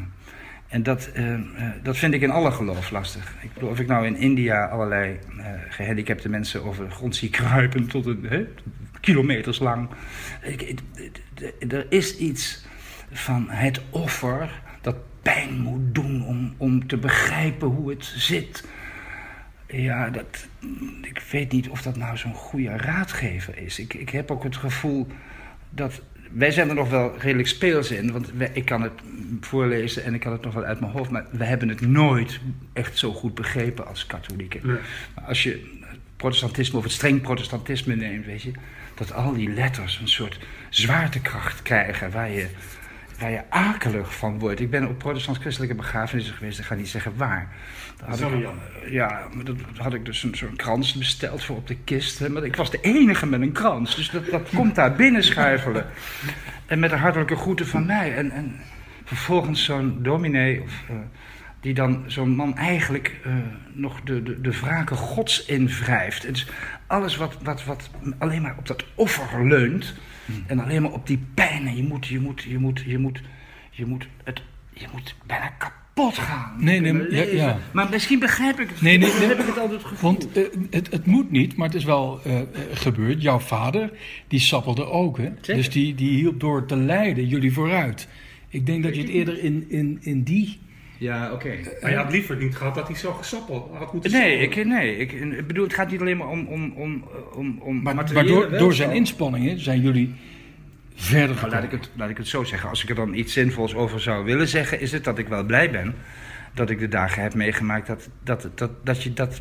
[0.72, 1.40] En dat, eh, eh,
[1.82, 3.34] dat vind ik in alle geloof lastig.
[3.40, 7.30] Ik bedoel, of ik nou in India allerlei eh, gehandicapte mensen over de grond zie
[7.30, 8.46] kruipen tot een hè,
[9.00, 9.88] kilometers lang.
[10.42, 10.74] Ik,
[11.68, 12.64] er is iets
[13.10, 18.68] van het offer dat pijn moet doen om, om te begrijpen hoe het zit.
[19.72, 20.46] Ja, dat,
[21.02, 23.78] ik weet niet of dat nou zo'n goede raadgever is.
[23.78, 25.06] Ik, ik heb ook het gevoel
[25.70, 26.00] dat.
[26.30, 28.92] Wij zijn er nog wel redelijk speels in, want wij- ik kan het
[29.40, 32.40] voorlezen en ik kan het nog wel uit mijn hoofd, maar we hebben het nooit
[32.72, 34.60] echt zo goed begrepen als katholieken.
[34.66, 34.76] Nee.
[35.14, 38.52] Maar als je het protestantisme of het streng protestantisme neemt, weet je,
[38.94, 40.38] dat al die letters een soort
[40.70, 42.46] zwaartekracht krijgen waar je,
[43.18, 44.60] waar je akelig van wordt.
[44.60, 47.48] Ik ben op protestants-christelijke begrafenissen geweest, ik ga niet zeggen waar.
[47.96, 51.56] Daar had Dat is ik- ja, dat had ik dus een zo'n krans besteld voor
[51.56, 52.18] op de kist.
[52.18, 55.24] Hè, maar ik was de enige met een krans, dus dat, dat komt daar binnen
[55.24, 55.86] schuifelen.
[56.66, 58.14] En met de hartelijke groeten van mij.
[58.16, 58.60] En, en
[59.04, 60.94] vervolgens zo'n dominee, of, eh,
[61.60, 63.32] die dan zo'n man eigenlijk eh,
[63.72, 66.24] nog de, de, de wraken gods invrijft.
[66.24, 66.46] En dus
[66.86, 69.94] alles wat, wat, wat alleen maar op dat offer leunt.
[70.46, 71.66] En alleen maar op die pijn.
[71.66, 73.20] En je moet, je moet, je moet, je moet,
[73.70, 76.54] je moet, het, je moet bijna kapot gaan.
[76.58, 77.58] Nee, nee, ja.
[77.72, 78.80] Maar misschien begrijp ik het.
[78.80, 79.28] Nee, nee, nee.
[79.28, 80.10] heb ik het altijd het gevoel.
[80.10, 83.22] Want eh, het, het moet niet, maar het is wel eh, eh, gebeurd.
[83.22, 83.90] Jouw vader,
[84.28, 85.16] die sappelde ook.
[85.16, 85.24] Hè?
[85.24, 85.54] Zeker.
[85.54, 88.08] Dus die, die hielp door te leiden jullie vooruit.
[88.48, 90.60] Ik denk dat je het eerder in, in, in die...
[91.02, 91.58] Ja, oké.
[91.80, 94.96] Maar je had liever niet gehad dat hij zo gesappeld had moeten Nee, ik, nee
[94.96, 98.24] ik, ik bedoel, het gaat niet alleen maar om, om, om, om, om Maar, maar
[98.26, 100.14] door, door zijn inspanningen zijn jullie
[100.94, 101.54] verder Nou, gekomen.
[101.54, 102.68] laat, ik het, laat ik het zo zeggen.
[102.68, 105.44] Als ik er dan iets zinvols over zou willen zeggen, is het dat ik wel
[105.44, 105.94] blij ben
[106.54, 109.40] dat ik de dagen heb meegemaakt dat, dat, dat, dat je dat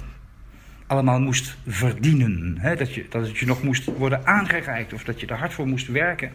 [0.88, 2.56] allemaal moest verdienen.
[2.60, 2.76] Hè?
[2.76, 5.68] Dat, je, dat het je nog moest worden aangereikt of dat je er hard voor
[5.68, 6.32] moest werken.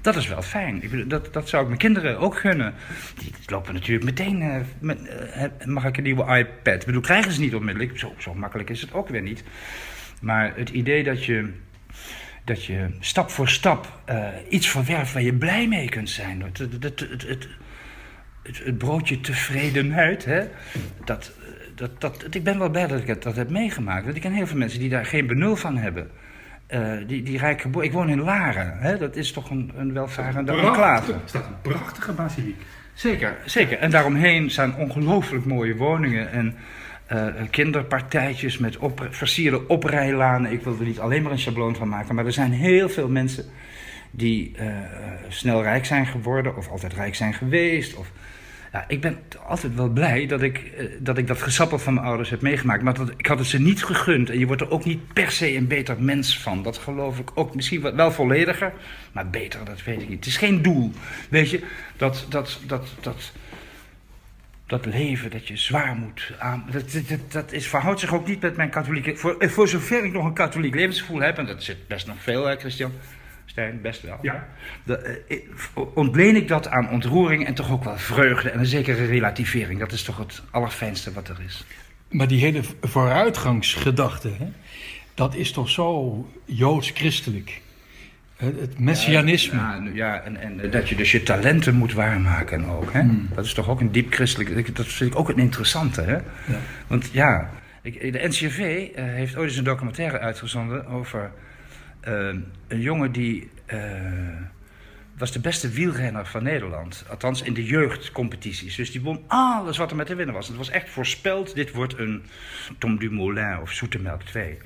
[0.00, 0.82] Dat is wel fijn.
[0.82, 2.74] Ik bedoel, dat, dat zou ik mijn kinderen ook gunnen.
[3.18, 4.42] Die lopen natuurlijk meteen.
[4.42, 6.80] eh, eh, mag ik een nieuwe iPad?
[6.80, 7.98] Ik bedoel, krijgen ze niet onmiddellijk.
[7.98, 9.44] Zo, zo makkelijk is het ook weer niet.
[10.20, 11.52] Maar het idee dat je
[12.44, 16.42] dat je stap voor stap eh, iets verwerft waar je blij mee kunt zijn.
[16.42, 17.48] Het, het, het, het,
[18.42, 20.44] het, broodje tevredenheid, hè?
[21.04, 21.32] Dat,
[21.74, 24.04] dat, dat, ik ben wel blij dat ik dat heb meegemaakt.
[24.04, 26.10] Want ik ken heel veel mensen die daar geen benul van hebben.
[26.68, 28.96] Eh, die, die rijk gebo- Ik woon in Laren, hè?
[28.98, 31.12] dat is toch een, een welvarende enclave.
[31.12, 32.62] Er staat een prachtige basiliek.
[32.94, 33.78] Zeker, zeker.
[33.78, 36.54] En daaromheen staan ongelooflijk mooie woningen en
[37.06, 40.52] eh, kinderpartijtjes met op, versierde oprijlanen.
[40.52, 43.08] Ik wil er niet alleen maar een schabloon van maken, maar er zijn heel veel
[43.08, 43.44] mensen
[44.10, 44.66] die eh,
[45.28, 47.94] snel rijk zijn geworden of altijd rijk zijn geweest.
[47.96, 48.10] Of,
[48.72, 52.06] ja, ik ben altijd wel blij dat ik, eh, dat ik dat gesappel van mijn
[52.06, 52.82] ouders heb meegemaakt.
[52.82, 54.30] Maar dat, ik had het ze niet gegund.
[54.30, 56.62] En je wordt er ook niet per se een beter mens van.
[56.62, 57.54] Dat geloof ik ook.
[57.54, 58.72] Misschien wel vollediger,
[59.12, 60.18] maar beter, dat weet ik niet.
[60.18, 60.92] Het is geen doel.
[61.28, 61.62] Weet je,
[61.96, 63.32] dat, dat, dat, dat,
[64.66, 66.66] dat leven dat je zwaar moet aan.
[66.70, 69.16] Dat, dat, dat, dat is, verhoudt zich ook niet met mijn katholieke.
[69.16, 72.16] Voor, eh, voor zover ik nog een katholiek levensgevoel heb, en dat zit best nog
[72.22, 72.92] veel, hè, Christian?
[73.58, 74.18] Stijn, best wel.
[74.22, 74.48] Ja.
[74.84, 75.38] De, eh,
[75.94, 79.80] ontleen ik dat aan ontroering en toch ook wel vreugde en een zekere relativering.
[79.80, 81.64] Dat is toch het allerfijnste wat er is.
[82.10, 84.46] Maar die hele vooruitgangsgedachte, hè,
[85.14, 87.60] dat is toch zo joods-christelijk.
[88.36, 89.58] Het, messianisme.
[89.58, 92.92] Ja, nu- ja en, en eh, dat je dus je talenten moet waarmaken ook.
[92.92, 93.02] Hè?
[93.34, 94.76] Dat is toch ook een diep christelijk.
[94.76, 96.02] Dat vind ik ook een interessante.
[96.02, 96.14] Hè?
[96.52, 96.60] Ja.
[96.86, 97.50] Want ja,
[97.82, 101.30] ik, de NCRV eh, heeft ooit eens een documentaire uitgezonden over
[102.00, 103.50] een jongen die.
[103.66, 103.78] eh,
[105.18, 107.04] was de beste wielrenner van Nederland.
[107.08, 108.76] Althans in de jeugdcompetities.
[108.76, 110.48] Dus die won alles wat er met te winnen was.
[110.48, 112.22] Het was echt voorspeld: dit wordt een
[112.78, 114.58] Tom Dumoulin of Zoetemelk 2.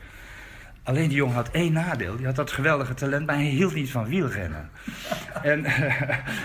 [0.85, 2.17] Alleen die jongen had één nadeel.
[2.17, 4.71] Die had dat geweldige talent, maar hij hield niet van wielrennen.
[5.43, 5.73] En eh,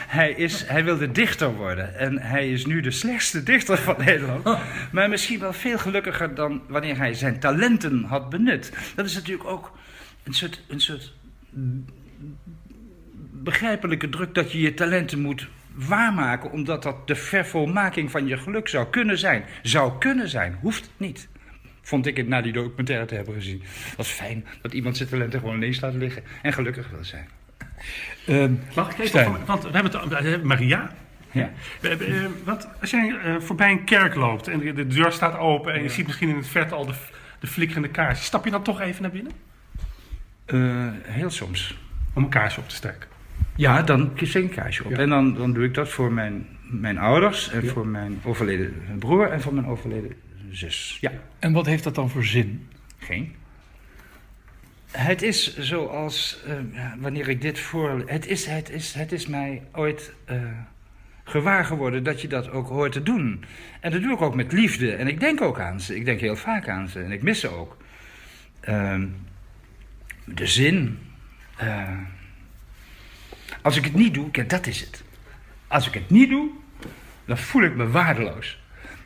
[0.08, 1.98] hij, is, hij wilde dichter worden.
[1.98, 4.60] En hij is nu de slechtste dichter van Nederland.
[4.92, 8.72] Maar misschien wel veel gelukkiger dan wanneer hij zijn talenten had benut.
[8.96, 9.72] Dat is natuurlijk ook
[10.28, 11.14] een soort, een soort
[13.32, 16.52] begrijpelijke druk dat je je talenten moet waarmaken.
[16.52, 19.44] Omdat dat de vervolmaking van je geluk zou kunnen zijn.
[19.62, 21.28] Zou kunnen zijn, hoeft niet.
[21.82, 23.64] Vond ik het na die documentaire te hebben gezien.
[23.98, 27.28] Dat is fijn dat iemand zijn talenten gewoon ineens laat liggen en gelukkig wil zijn.
[28.28, 29.08] Ehm, Mag ik even?
[29.08, 29.26] Stijn.
[29.26, 30.96] van- Want we hebben het, Maria.
[31.32, 31.52] Ja.
[31.82, 35.74] Eh, wat, als jij eh, voorbij een kerk loopt en de, de deur staat open
[35.74, 36.94] en je ziet misschien in het verte al de,
[37.40, 39.32] de flikkerende kaars, stap je dan toch even naar binnen?
[40.48, 41.78] Eh, heel soms.
[42.14, 43.08] Om een kaarsje op te steken.
[43.56, 44.92] Ja, dan zet ik een kaarsje op.
[44.92, 44.98] Ja.
[44.98, 47.72] En dan, dan doe ik dat voor mijn, mijn ouders, en Ja.
[47.72, 50.12] voor mijn overleden broer en voor mijn overleden
[50.52, 50.98] zus.
[51.02, 52.68] Ja, En wat heeft dat dan voor zin?
[52.98, 53.36] geen.
[54.92, 56.54] Het is zoals eh,
[57.00, 58.04] wanneer ik dit voor.
[58.06, 60.42] Het is, het is, het is mij ooit eh,
[61.24, 63.44] gewaar geworden dat je dat ook hoort te doen.
[63.82, 64.92] En dat doe ik ook met liefde.
[64.96, 65.96] En ik denk ook aan ze.
[65.96, 67.00] Ik denk heel vaak aan ze.
[67.02, 67.78] En ik mis ze ook.
[68.60, 69.06] Ehm,
[70.36, 71.00] de zin.
[71.58, 71.82] eh,
[73.62, 75.04] als ik het niet doe, kijk, dat is het.
[75.68, 76.50] Als ik het niet doe,
[77.26, 78.60] dan voel ik me waardeloos.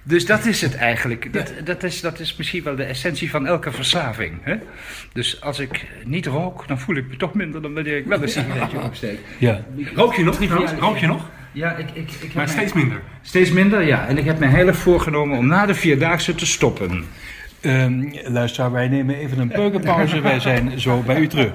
[0.03, 1.33] Dus dat is het eigenlijk.
[1.33, 4.39] Dat, dat, is, dat is misschien wel de essentie van elke verslaving.
[4.41, 4.55] Hè?
[5.13, 8.21] Dus als ik niet rook, dan voel ik me toch minder dan wanneer ik wel
[8.21, 9.19] een sigaretje opsteek.
[9.37, 9.65] Ja.
[9.95, 10.51] Rook je nog, niet?
[10.79, 11.29] Rook je nog?
[11.51, 13.01] Ja, ik, ik, ik heb Maar steeds minder.
[13.21, 14.07] Steeds minder, ja.
[14.07, 17.05] En ik heb me heilig voorgenomen om na de Vierdaagse te stoppen.
[17.61, 20.21] Ehm luisteraar, wij nemen even een peukenpauze.
[20.21, 21.51] wij zijn zo bij u terug.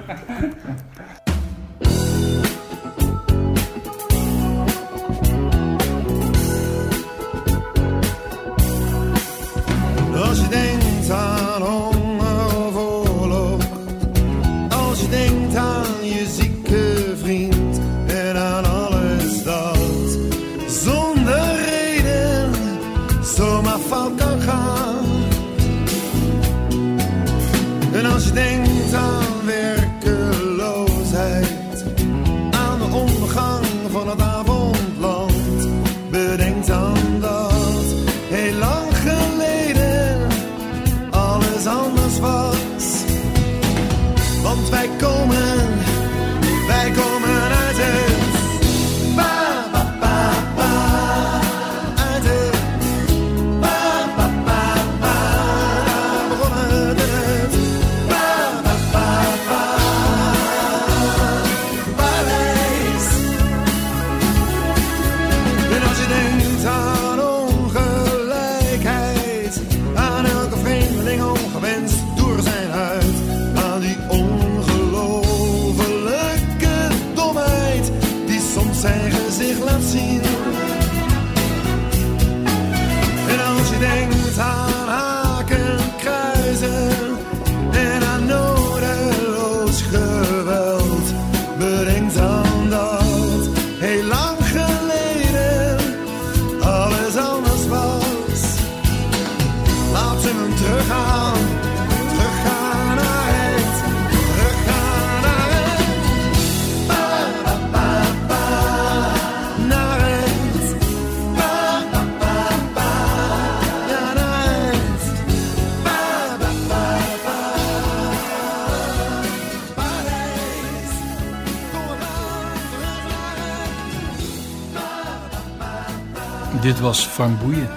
[126.67, 127.69] Dit was Frank Boeien.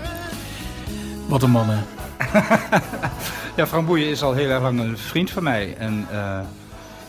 [1.29, 1.83] Wat een man, hè?
[3.57, 5.76] Ja, Frank Boeien is al heel erg lang een vriend van mij.
[5.76, 6.40] En eh,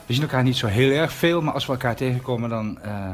[0.06, 3.14] we zien elkaar niet zo heel erg veel, maar als we elkaar tegenkomen, dan eh,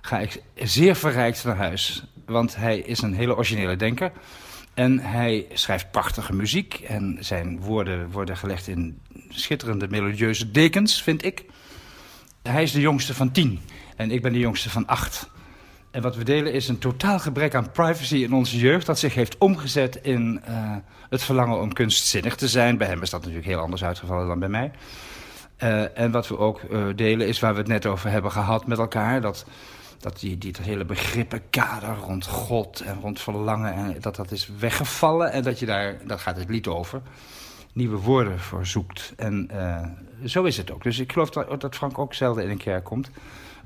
[0.00, 2.04] ga ik zeer verrijkt naar huis.
[2.26, 4.12] Want hij is een hele originele denker.
[4.74, 6.74] En hij schrijft prachtige muziek.
[6.74, 11.44] En zijn woorden worden gelegd in schitterende melodieuze dekens, vind ik.
[12.42, 13.60] Hij is de jongste van tien.
[13.96, 15.28] En ik ben de jongste van acht.
[15.90, 18.86] En wat we delen is een totaal gebrek aan privacy in onze jeugd...
[18.86, 20.76] dat zich heeft omgezet in eh,
[21.08, 22.78] het verlangen om kunstzinnig te zijn.
[22.78, 24.70] Bij hem is dat natuurlijk heel anders uitgevallen dan bij mij.
[25.56, 28.66] Eh, en wat we ook eh, delen is waar we het net over hebben gehad
[28.66, 29.20] met elkaar...
[29.20, 29.44] dat,
[29.98, 33.74] dat die, die, dat hele begrippenkader rond God en rond verlangen...
[33.74, 37.02] En dat dat is weggevallen en dat je daar, daar gaat het lied over...
[37.72, 39.12] nieuwe woorden voor zoekt.
[39.16, 39.50] En
[40.24, 40.82] zo is het ook.
[40.82, 43.10] Dus ik geloof dat, dat Frank ook zelden in een kerk komt...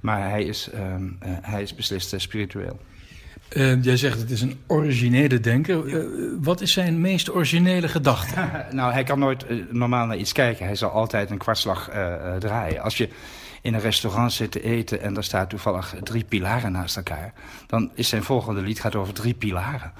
[0.04, 2.78] Maar hij is, ehm, eh, hij is beslist eh, spiritueel.
[3.48, 5.86] Eh, jij zegt het is een originele denker.
[5.86, 6.04] Eh,
[6.40, 8.48] wat is zijn meest originele gedachte?
[8.76, 10.66] nou, hij kan nooit normaal naar iets kijken.
[10.66, 11.90] Hij zal altijd een kwartslag
[12.38, 12.82] draaien.
[12.82, 13.08] Als je
[13.62, 17.32] in een restaurant zit te eten en daar staat toevallig drie pilaren naast elkaar...
[17.66, 19.92] dan is zijn volgende lied gaat over drie pilaren.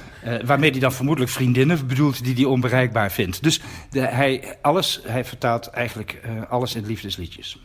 [0.44, 3.42] Waarmee hij dan vermoedelijk vriendinnen bedoelt die hij onbereikbaar vindt.
[3.42, 7.58] Dus de, hij, alles, hij vertaalt eigenlijk alles in liefdesliedjes.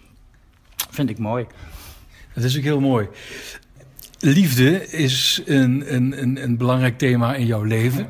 [0.89, 1.47] Vind ik mooi.
[2.37, 3.07] Dat is ook heel mooi.
[4.19, 8.09] Liefde is een, een, een, een belangrijk thema in jouw leven.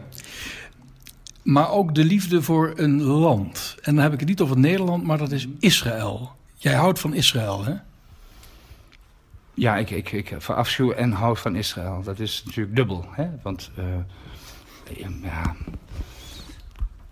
[1.43, 3.75] Maar ook de liefde voor een land.
[3.81, 6.31] En dan heb ik het niet over Nederland, maar dat is Israël.
[6.55, 7.73] Jij houdt van Israël, hè?
[9.53, 12.03] Ja, ik, ik, ik verafschuw en hou van Israël.
[12.03, 13.05] Dat is natuurlijk dubbel.
[13.11, 13.27] Hè?
[13.41, 13.85] Want uh,
[15.23, 15.55] ja,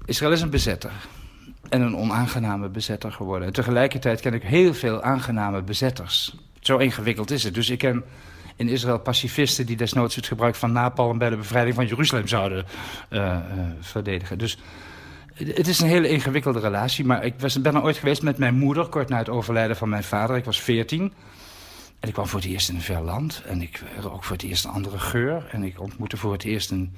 [0.06, 0.92] Israël is een bezetter.
[1.70, 3.48] En een onaangename bezetter geworden.
[3.48, 6.36] En tegelijkertijd ken ik heel veel aangename bezetters.
[6.66, 7.54] Zo ingewikkeld is het.
[7.54, 8.04] Dus ik ken
[8.56, 12.66] in Israël pacifisten die desnoods het gebruik van napalm bij de bevrijding van Jeruzalem zouden
[13.10, 13.38] uh, uh,
[13.80, 14.38] verdedigen.
[14.38, 14.58] Dus
[15.34, 17.06] het is een hele ingewikkelde relatie.
[17.06, 19.90] Maar ik was, ben er ooit geweest met mijn moeder, kort na het overlijden van
[19.90, 20.36] mijn vader.
[20.36, 21.14] Ik was veertien.
[22.00, 23.44] En ik kwam voor het eerst in een ver land.
[23.46, 25.48] En ik ook voor het eerst een andere geur.
[25.52, 26.96] En ik ontmoette voor het eerst een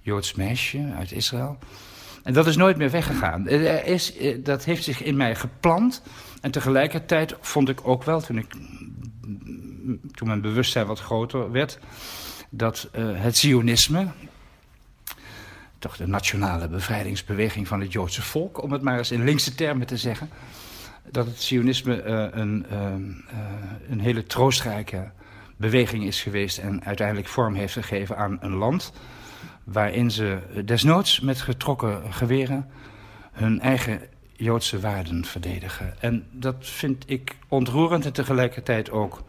[0.00, 1.58] Joods meisje uit Israël.
[2.22, 3.48] En dat is nooit meer weggegaan.
[3.48, 6.02] Er is, dat heeft zich in mij geplant.
[6.40, 8.46] En tegelijkertijd vond ik ook wel, toen, ik,
[10.12, 11.78] toen mijn bewustzijn wat groter werd...
[12.50, 14.06] dat uh, het Zionisme,
[15.78, 18.62] toch de nationale bevrijdingsbeweging van het Joodse volk...
[18.62, 20.30] om het maar eens in linkse termen te zeggen
[21.10, 22.92] dat het Zionisme uh, een, uh,
[23.88, 25.10] een hele troostrijke
[25.56, 28.92] beweging is geweest en uiteindelijk vorm heeft gegeven aan een land
[29.64, 32.70] waarin ze desnoods met getrokken geweren
[33.32, 34.00] hun eigen
[34.44, 35.94] Joodse waarden verdedigen.
[36.00, 39.22] En dat vind ik ontroerend en tegelijkertijd ook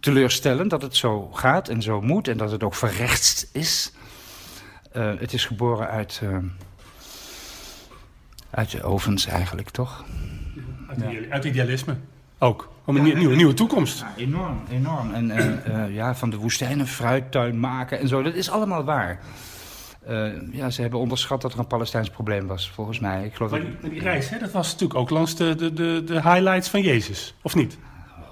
[0.00, 3.92] teleurstellend dat het zo gaat en zo moet en dat het ook verrechtst is.
[4.96, 6.36] Uh, het is geboren uit, uh,
[8.50, 10.04] uit de ovens eigenlijk, toch?
[10.88, 11.30] Uit, ja.
[11.30, 11.96] uit idealisme
[12.38, 12.72] ook.
[12.84, 14.00] Om een ja, nieuwe, nieuwe toekomst.
[14.00, 15.14] Ja, enorm, enorm.
[15.14, 18.22] En uh, ja, van de woestijn een fruittuin maken en zo.
[18.22, 19.20] Dat is allemaal waar.
[20.08, 23.24] Uh, ja, ze hebben onderschat dat er een Palestijns probleem was, volgens mij.
[23.24, 26.02] Ik geloof maar, die, die reis, hè, dat was natuurlijk ook langs de, de, de,
[26.04, 27.78] de highlights van Jezus, of niet?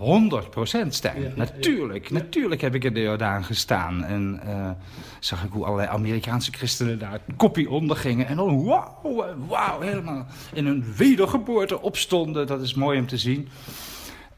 [0.01, 1.23] 100 procent, Stijn.
[1.23, 2.09] Ja, natuurlijk.
[2.09, 2.15] Ja.
[2.15, 4.05] Natuurlijk heb ik in de Jordaan gestaan.
[4.05, 4.71] En uh,
[5.19, 8.27] zag ik hoe allerlei Amerikaanse christenen daar kopie onder gingen.
[8.27, 12.47] En dan wauw, wauw, helemaal in hun wedergeboorte opstonden.
[12.47, 13.49] Dat is mooi om te zien.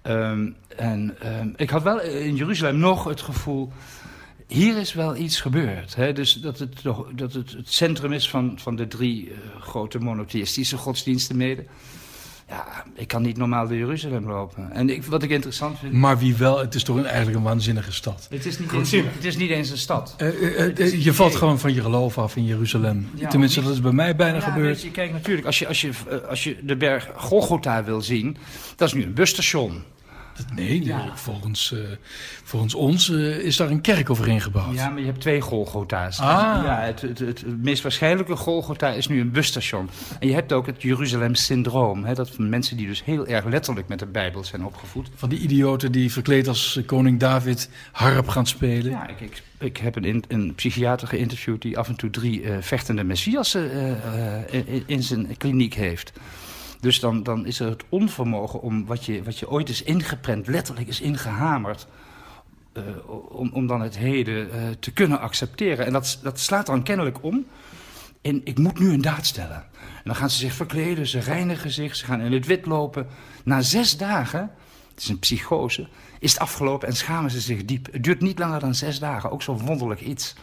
[0.03, 3.73] Um, en um, ik had wel in Jeruzalem nog het gevoel...
[4.53, 5.95] Hier is wel iets gebeurd.
[5.95, 6.13] Hè?
[6.13, 6.83] Dus dat het,
[7.15, 11.65] dat het het centrum is van, van de drie uh, grote monotheïstische godsdiensten mede.
[12.49, 14.73] Ja, ik kan niet normaal door Jeruzalem lopen.
[14.73, 15.93] En ik, wat ik interessant vind...
[15.93, 18.27] Maar wie wel, het is toch een, eigenlijk een waanzinnige stad.
[18.31, 20.15] Het is niet, eens, het is niet eens een stad.
[20.19, 23.09] Uh, uh, uh, je valt gewoon van je geloof af in Jeruzalem.
[23.15, 24.75] Ja, Tenminste, niet, dat is bij mij bijna ja, gebeurd.
[24.75, 25.91] Weet je, kijk, natuurlijk, als je, als, je,
[26.29, 28.37] als je de berg Golgotha wil zien...
[28.77, 29.83] dat is nu een busstation.
[30.55, 31.17] Nee, ja.
[31.17, 31.81] volgens, uh,
[32.45, 34.75] volgens ons uh, is daar een kerk overheen gebouwd.
[34.75, 36.21] Ja, maar je hebt twee Golgotha's.
[36.21, 36.61] Ah.
[36.65, 39.91] Ja, het, het, het, meest waarschijnlijke Golgotha is nu een busstation.
[40.21, 42.15] En je hebt ook het Jeruzalem-syndroom.
[42.15, 45.09] Dat van mensen die dus heel erg letterlijk met de Bijbel zijn opgevoed.
[45.15, 48.91] Van die idioten die verkleed als koning David harp gaan spelen.
[48.91, 52.57] Ja, ik, ik, ik heb een, een psychiater geïnterviewd die af en toe drie uh,
[52.61, 53.71] vechtende messiassen
[54.51, 56.13] in, in zijn kliniek heeft.
[56.83, 60.47] Dus dan, dan is er het onvermogen om wat je, wat je ooit is ingeprent,
[60.47, 61.87] letterlijk is ingehamerd.
[62.73, 62.83] Uh,
[63.29, 65.87] om, om dan het heden uh, te kunnen accepteren.
[65.87, 67.47] En dat, dat slaat dan kennelijk om.
[68.21, 69.65] En ik moet nu een daad stellen.
[69.81, 73.07] En dan gaan ze zich verkleden, ze reinigen zich, ze gaan in het wit lopen.
[73.45, 74.51] Na zes dagen,
[74.91, 77.93] het is een psychose, is het afgelopen en schamen ze zich diep.
[77.93, 80.35] Het duurt niet langer dan zes dagen, ook zo'n wonderlijk iets.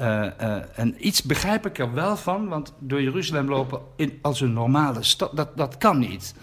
[0.00, 4.40] Uh, uh, en iets begrijp ik er wel van, want door Jeruzalem lopen in, als
[4.40, 6.34] een normale stad, dat, dat kan niet.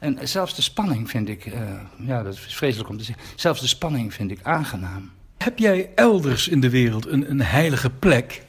[0.00, 3.60] En zelfs de spanning vind ik, uh, ja, dat is vreselijk om te zeggen, zelfs
[3.60, 5.10] de spanning vind ik aangenaam.
[5.36, 8.42] Heb jij elders in de wereld een, een heilige plek?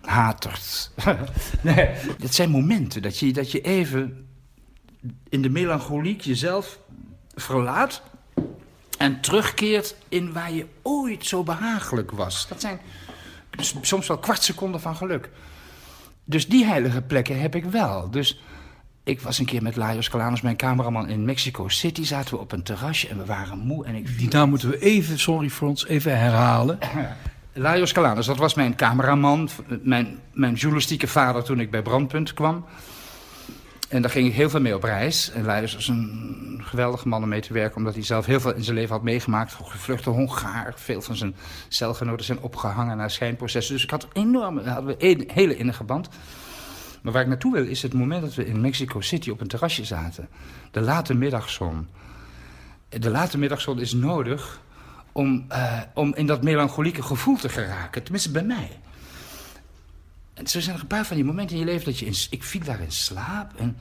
[0.00, 0.90] Hatert.
[1.62, 1.88] nee,
[2.20, 4.26] het zijn momenten dat je, dat je even
[5.28, 6.78] in de melancholiek jezelf
[7.34, 8.02] verlaat
[8.96, 12.48] en terugkeert in waar je ooit zo behagelijk was.
[12.48, 12.80] Dat zijn
[13.80, 15.30] soms wel kwart seconden van geluk.
[16.24, 18.10] Dus die heilige plekken heb ik wel.
[18.10, 18.40] Dus
[19.04, 22.04] ik was een keer met Lajos Calanos, mijn cameraman, in Mexico City.
[22.04, 23.84] Zaten we op een terrasje en we waren moe.
[23.84, 26.78] En ik Die naam moeten we even, sorry voor ons, even herhalen.
[27.52, 29.48] Lajos Calanos, dat was mijn cameraman,
[29.82, 32.64] mijn, mijn journalistieke vader toen ik bij Brandpunt kwam.
[33.94, 35.30] En daar ging ik heel veel mee op reis.
[35.30, 37.76] En Leiders was een geweldige man om mee te werken...
[37.76, 39.56] omdat hij zelf heel veel in zijn leven had meegemaakt.
[39.62, 40.72] Gevluchte Hongaar.
[40.76, 41.34] Veel van zijn
[41.68, 43.74] celgenoten zijn opgehangen naar schijnprocessen.
[43.74, 46.08] Dus ik had enorm, hadden we een hele innige band.
[47.02, 49.48] Maar waar ik naartoe wil is het moment dat we in Mexico City op een
[49.48, 50.28] terrasje zaten.
[50.70, 51.88] De late middagzon.
[52.88, 54.60] De late middagzon is nodig
[55.12, 58.02] om, uh, om in dat melancholieke gevoel te geraken.
[58.02, 58.80] Tenminste bij mij.
[60.34, 62.06] En zo zijn er een paar van die momenten in je leven dat je...
[62.06, 63.76] In, ik viel daar in slaap en,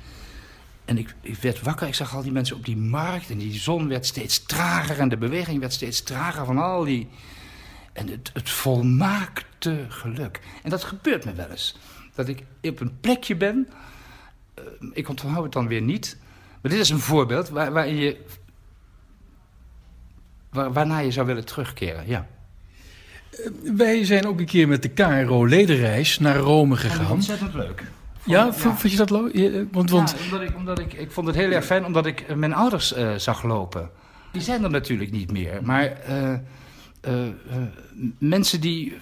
[0.86, 1.88] en ik, ik werd wakker.
[1.88, 4.99] Ik zag al die mensen op die markt en die zon werd steeds trager...
[4.99, 7.10] en de beweging werd steeds trager van al die...
[7.93, 10.39] En het, het volmaakte geluk.
[10.64, 11.76] En dat gebeurt me wel eens.
[12.16, 13.68] Dat ik op een plekje ben...
[14.60, 16.18] Uh, ik onthoud het dan weer niet...
[16.62, 18.26] Maar dit is een voorbeeld waar, waarin je
[20.49, 22.28] waar, waarna je zou willen terugkeren, ja.
[23.64, 27.12] Wij zijn ook een keer met de KRO-ledenreis naar Rome gegaan.
[27.12, 27.84] Ontzettend leuk.
[28.26, 29.34] Ja, vond, vond je dat leuk?
[29.36, 32.06] Je- Want, want Ja, omdat ik, omdat ik, ik vond het heel erg fijn omdat
[32.06, 33.90] ik eh, mijn ouders eh, zag lopen.
[34.32, 35.60] Die zijn er natuurlijk niet meer.
[35.64, 36.40] Maar eh, eh,
[37.02, 37.28] eh,
[38.18, 39.00] mensen die eh,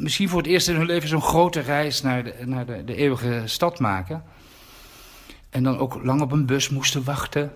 [0.00, 2.94] misschien voor het eerst in hun leven zo'n grote reis naar, de, naar de, de
[2.94, 4.22] eeuwige stad maken.
[5.50, 7.52] En dan ook lang op een bus moesten wachten.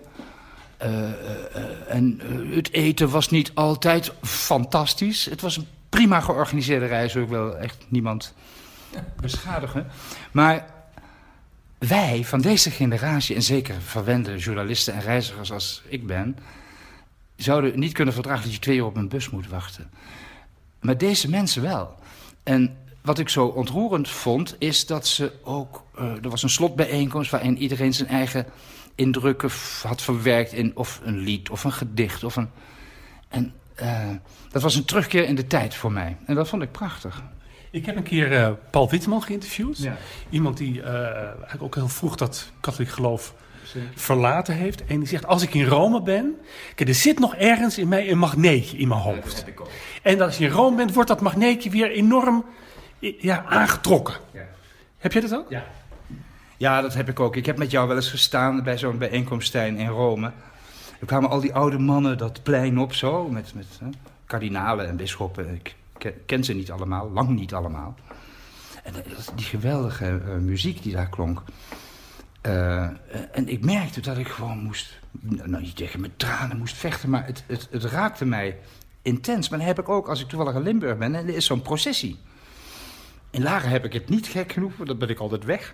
[0.77, 1.11] Eh, eh,
[1.53, 5.25] eh, en eh, het eten was niet altijd fantastisch.
[5.25, 7.15] Het was een prima georganiseerde reis.
[7.15, 8.33] Ik wil echt niemand
[9.21, 9.87] beschadigen.
[10.31, 10.65] Maar
[11.77, 16.37] wij van deze generatie, en zeker verwende journalisten en reizigers als ik ben,
[17.35, 19.89] zouden niet kunnen verdragen dat je twee uur op een bus moet wachten.
[20.81, 21.95] Maar deze mensen wel.
[22.43, 25.83] En wat ik zo ontroerend vond, is dat ze ook.
[25.95, 28.45] eh, er was een slotbijeenkomst waarin iedereen zijn eigen
[28.95, 29.49] indrukken
[29.83, 32.23] had verwerkt in of een lied of een gedicht.
[32.23, 32.49] Of een,
[33.27, 34.09] en eh,
[34.51, 36.17] dat was een terugkeer in de tijd voor mij.
[36.25, 37.23] En dat vond ik prachtig.
[37.71, 39.77] Ik heb een keer eh, Paul Witteman geïnterviewd.
[39.77, 39.97] Ja.
[40.29, 43.33] Iemand die eh, eigenlijk ook heel vroeg dat katholiek geloof
[43.95, 44.85] verlaten heeft.
[44.85, 46.35] En die zegt, als ik in Rome ben...
[46.75, 49.45] Kijk, er zit nog ergens in mij een magneetje in mijn hoofd.
[50.01, 52.45] En als je in Rome bent, wordt dat magneetje weer enorm
[52.99, 54.15] ja, aangetrokken.
[54.31, 54.41] Ja.
[54.97, 55.49] Heb jij dat ook?
[55.49, 55.63] Ja.
[56.57, 57.35] Ja, dat heb ik ook.
[57.35, 60.31] Ik heb met jou wel eens gestaan bij zo'n bijeenkomst in Rome.
[61.03, 63.65] Er kwamen al die oude mannen dat plein op zo, met, met
[64.25, 65.53] kardinalen en bisschoppen.
[65.53, 65.75] Ik
[66.25, 67.95] ken, ze niet allemaal, lang niet allemaal.
[68.83, 71.43] En eh, dat- die geweldige eh, muziek die daar klonk.
[72.41, 72.83] Eh,
[73.31, 77.25] en ik merkte dat ik gewoon moest, nou niet tegen mijn tranen moest vechten, maar
[77.25, 78.57] het, het, het raakte mij
[79.01, 79.49] intens.
[79.49, 81.61] Maar dan heb ik ook, als ik toevallig in Limburg ben, en er is zo'n
[81.61, 82.19] processie.
[83.29, 85.73] In Laren heb ik het niet gek genoeg, dan ben ik altijd weg.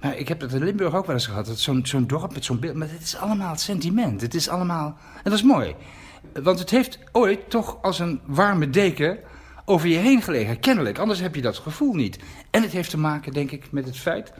[0.00, 1.46] Ik heb het in Limburg ook wel eens gehad.
[1.46, 2.74] dat Zo'n zo'n dorp met zo'n beeld.
[2.74, 4.20] Maar het is allemaal het sentiment.
[4.20, 4.98] Het is allemaal.
[5.14, 5.74] En dat is mooi.
[6.42, 9.18] Want het heeft ooit toch als een warme deken
[9.64, 10.60] over je heen gelegen.
[10.60, 10.98] Kennelijk.
[10.98, 12.18] Anders heb je dat gevoel niet.
[12.50, 14.32] En het heeft te maken, denk ik, met het feit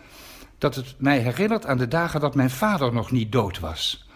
[0.58, 4.08] dat het mij herinnert aan de dagen dat mijn vader nog niet dood was.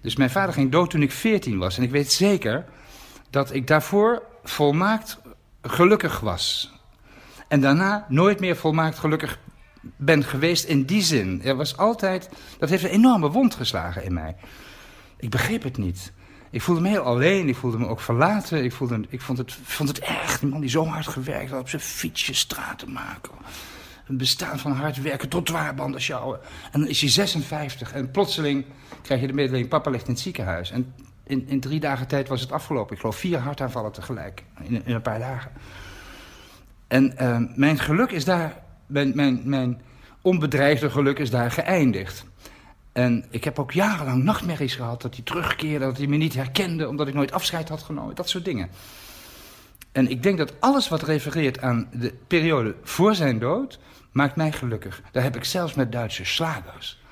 [0.00, 1.76] Dus mijn vader ging dood toen ik 14 was.
[1.76, 2.64] En ik weet zeker
[3.30, 5.20] dat ik daarvoor volmaakt
[5.62, 6.72] gelukkig was.
[7.48, 9.38] En daarna nooit meer volmaakt gelukkig
[9.80, 11.42] ben geweest in die zin.
[11.44, 14.36] Er was altijd, dat heeft een enorme wond geslagen in mij.
[15.16, 16.12] Ik begreep het niet.
[16.50, 18.64] Ik voelde me heel alleen, ik voelde me ook verlaten.
[18.64, 21.60] Ik, voelde, ik vond, het, vond het erg, die man die zo hard gewerkt had
[21.60, 23.32] op zijn fietsje straten maken.
[24.06, 26.40] Een bestaan van hard werken, trottoirbanden sjouwen.
[26.72, 28.64] En dan is hij 56 en plotseling
[29.02, 29.68] krijg je de mededeling...
[29.68, 30.70] papa ligt in het ziekenhuis.
[30.70, 30.94] En
[31.30, 32.94] in, in drie dagen tijd was het afgelopen.
[32.94, 35.50] Ik geloof vier hartaanvallen tegelijk, in, in een paar dagen.
[36.88, 39.80] En eh, mijn geluk is daar, mijn, mijn, mijn
[40.20, 42.24] onbedreigde geluk is daar geëindigd.
[42.92, 46.88] En ik heb ook jarenlang nachtmerries gehad dat hij terugkeerde, dat hij me niet herkende
[46.88, 48.68] omdat ik nooit afscheid had genomen, dat soort dingen.
[49.92, 53.78] En ik denk dat alles wat refereert aan de periode voor zijn dood,
[54.12, 55.02] maakt mij gelukkig.
[55.12, 57.02] Daar heb ik zelfs met Duitse slagers.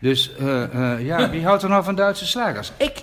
[0.00, 2.72] Dus eh, eh, ja, wie houdt er nou van Duitse slagers?
[2.76, 3.02] Ik!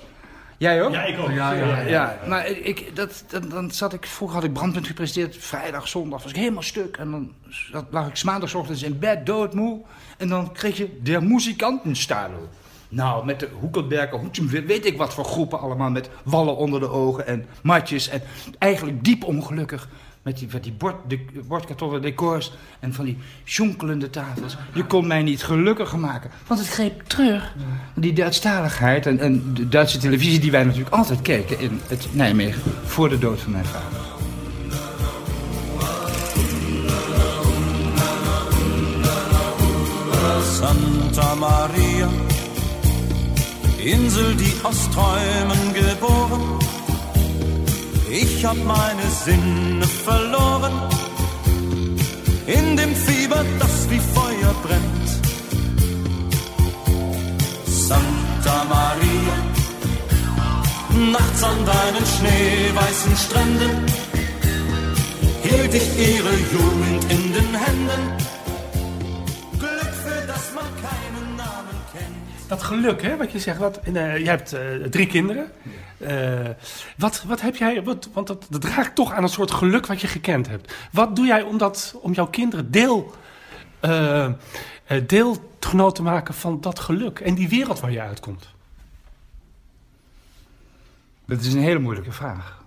[0.58, 0.94] Jij ook?
[0.94, 1.32] Ja, ik ook.
[1.32, 1.88] Ja, ja, ja.
[1.88, 6.22] Ja, maar ik, dat, dan, dan zat ik, vroeger had ik brandpunt gepresenteerd, vrijdag, zondag
[6.22, 6.98] was ik helemaal stuk.
[6.98, 9.82] En dan zat, lag ik 's maandagochtends in bed, doodmoe.
[10.18, 12.50] En dan kreeg je de muzikantenstadel.
[12.90, 15.90] Nou, met de Hoekelberger, Hoetsem, weet ik wat voor groepen allemaal.
[15.90, 18.10] Met wallen onder de ogen en matjes.
[18.10, 18.22] En
[18.58, 19.88] eigenlijk diep ongelukkig.
[20.26, 24.58] Met die, met die bord, de, bordkartonnen decors en van die jonkelende tafels.
[24.74, 26.30] Je kon mij niet gelukkiger maken.
[26.48, 27.54] Want het greep terug.
[27.96, 32.62] Die Duitsstaligheid en, en de Duitse televisie die wij natuurlijk altijd keken in het Nijmegen.
[32.84, 34.00] Voor de dood van mijn vader.
[40.44, 42.10] Santa Maria,
[43.78, 46.85] Insel, die aus Träumen geboren.
[48.18, 50.72] Ich hab meine Sinne verloren
[52.48, 55.10] in dem Fieber, das wie Feuer brennt.
[57.66, 59.38] Santa Maria,
[61.12, 63.86] nachts an deinen schneeweißen Stränden
[65.44, 68.25] hielt ich ihre Jugend in den Händen.
[72.48, 73.58] Dat geluk, hè, wat je zegt.
[73.58, 75.52] Wat, en, eh, jij hebt eh, drie kinderen.
[75.98, 76.50] Eh,
[76.98, 80.02] wat, wat heb jij, wat, want dat, dat raakt toch aan een soort geluk wat
[80.02, 80.74] je gekend hebt.
[80.92, 83.14] Wat doe jij om, dat, om jouw kinderen deel,
[85.08, 88.54] deelgenoot te maken van dat geluk en die wereld waar je uitkomt?
[91.26, 92.64] Dat is een hele moeilijke vraag.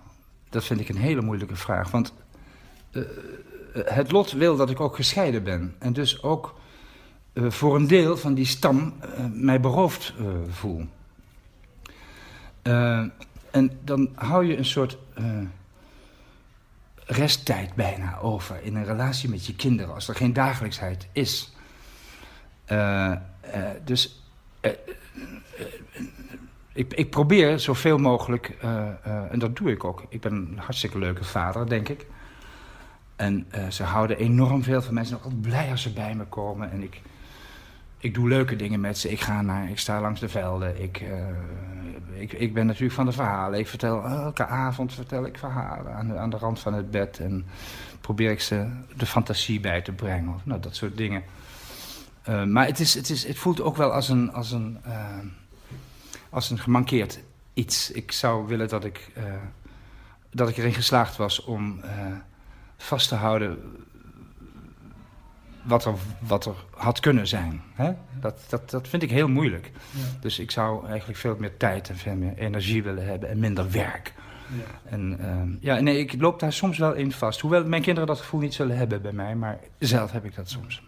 [0.49, 1.91] Dat vind ik een hele moeilijke vraag.
[1.91, 2.13] Want
[3.73, 5.75] het lot wil dat ik ook gescheiden ben.
[5.79, 6.58] En dus ook
[7.33, 10.87] eh, voor een deel van die stam eh, mij beroofd eh, voel.
[13.51, 14.97] En dan hou je een soort
[17.05, 21.53] resttijd bijna over in een relatie met je kinderen, als er geen dagelijksheid is.
[23.83, 24.23] Dus
[26.73, 28.49] ik, ik probeer zoveel mogelijk,
[29.29, 30.03] en dat doe ik ook.
[30.09, 32.05] Ik ben een hartstikke leuke vader, denk ik.
[33.15, 34.97] En ze houden enorm veel van.
[34.97, 36.71] Ze zijn ook altijd blij als ze bij me komen.
[36.71, 37.01] En ik,
[37.99, 39.09] ik doe leuke dingen met ze.
[39.09, 40.81] Ik ga naar, ik sta langs de velden.
[40.81, 43.59] Ik, eh, ik, ik ben natuurlijk van de verhalen.
[43.59, 47.19] Ik vertel elke avond vertel ik verhalen aan de, aan de rand van het bed.
[47.19, 47.45] En
[48.01, 50.33] probeer ik ze de fantasie bij te brengen.
[50.33, 51.23] Of, nou, dat soort dingen.
[52.21, 55.17] Eh, maar het, is, het, is, het voelt ook wel als een, als, een, eh,
[56.29, 57.19] als een gemankeerd
[57.53, 57.91] iets.
[57.91, 59.11] Ik zou willen dat ik,
[60.31, 61.81] dat ik erin geslaagd was om
[62.77, 63.57] vast te houden
[65.63, 67.61] wat er, wat er had kunnen zijn.
[67.73, 67.91] Hè?
[68.19, 69.71] Dat, dat, dat vind ik heel moeilijk.
[70.19, 73.71] Dus ik zou eigenlijk veel meer tijd en veel meer energie willen hebben en minder
[73.71, 74.13] werk.
[74.85, 77.39] En ehm, ja, nee, ik loop daar soms wel in vast.
[77.39, 80.49] Hoewel mijn kinderen dat gevoel niet zullen hebben bij mij, maar zelf heb ik dat
[80.49, 80.81] soms.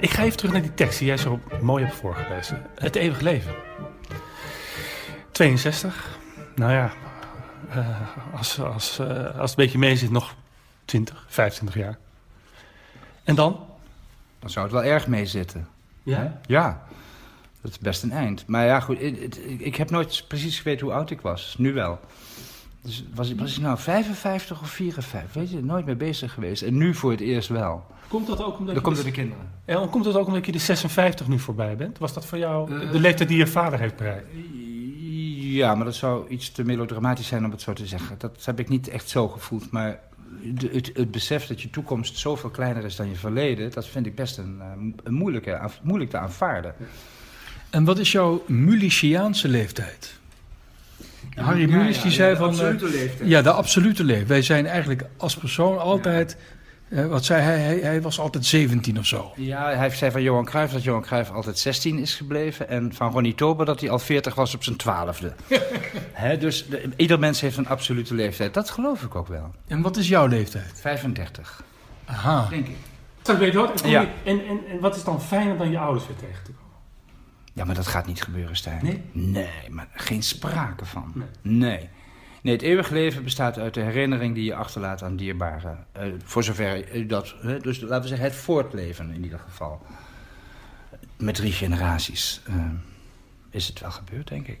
[0.00, 2.62] Ik ga even terug naar die tekst die jij zo mooi hebt voorgelezen.
[2.74, 3.54] Het eeuwige leven.
[5.32, 6.15] 62.
[6.56, 6.92] Nou ja,
[7.70, 7.88] eh,
[8.34, 10.34] als, als, eh, als het een beetje mee zit, nog
[10.84, 11.98] 20, 25 jaar.
[13.24, 13.60] En dan?
[14.38, 15.68] Dan zou het wel erg mee zitten.
[16.02, 16.40] Ja.
[16.46, 16.82] Ja,
[17.60, 18.46] dat is best een eind.
[18.46, 19.00] Maar ja, goed,
[19.58, 21.54] ik heb nooit precies geweten hoe oud ik was.
[21.58, 22.00] Nu wel.
[22.82, 25.32] Dus was, ik- was ik nou 55 of 54?
[25.34, 26.62] Weet je, nooit mee bezig geweest.
[26.62, 27.86] En nu voor het eerst wel.
[28.08, 29.50] Komt dat ook omdat Dat je komt de- door de kinderen.
[29.64, 31.98] En komt dat ook omdat je de 56 nu voorbij bent?
[31.98, 34.26] Was dat voor jou de leeftijd die je vader heeft bereikt?
[35.56, 38.14] Ja, maar dat zou iets te melodramatisch zijn om het zo te zeggen.
[38.18, 39.70] Dat heb ik niet echt zo gevoeld.
[39.70, 39.98] Maar
[40.42, 43.70] de- het, het besef dat je toekomst zoveel kleiner is dan je verleden...
[43.70, 44.66] dat vind ik best een, eh,
[45.04, 46.74] een moeilijke, aan- moeilijk te aanvaarden.
[47.70, 50.18] En wat is jouw Muliciaanse leeftijd?
[51.34, 52.48] Harry Ja, Mulisch ja, die ja, zei de van...
[52.48, 53.28] absolute eh, leeftijd.
[53.28, 54.28] Ja, de absolute leeftijd.
[54.28, 56.36] Wij zijn eigenlijk als persoon altijd...
[56.88, 57.58] eh, wat zei hij?
[57.58, 57.78] hij?
[57.78, 59.32] Hij was altijd 17 of zo.
[59.36, 62.68] Ja, hij zei van Johan Cruijff dat Johan Cruijff altijd 16 is gebleven.
[62.68, 65.34] En van Ronnie Tober dat hij al 40 was op zijn twaalfde.
[66.12, 68.54] Hè, dus de- ieder mens heeft een absolute leeftijd.
[68.54, 69.54] Dat geloof ik ook wel.
[69.66, 70.72] En wat is jouw leeftijd?
[70.80, 71.62] 35.
[72.04, 72.46] Aha.
[72.48, 72.76] Denk ik.
[73.22, 73.70] Dat weet je wat?
[73.74, 74.00] En, kom Ja.
[74.00, 76.64] je- en, en, en wat is dan fijner dan je ouders weer tegen te komen?
[77.52, 78.80] Ja, maar dat gaat niet gebeuren, Stijn.
[78.82, 79.02] Nee?
[79.12, 81.12] Nee, maar geen sprake van.
[81.14, 81.26] Nee.
[81.58, 81.88] Nee.
[82.46, 85.86] Nee, het eeuwige leven bestaat uit de herinnering die je achterlaat aan dierbaren.
[85.92, 87.34] Eh, voor zover je dat...
[87.62, 89.86] dus laten we zeggen het voortleven in ieder geval.
[91.16, 92.54] Met drie generaties eh,
[93.50, 94.58] is het wel gebeurd, denk ik.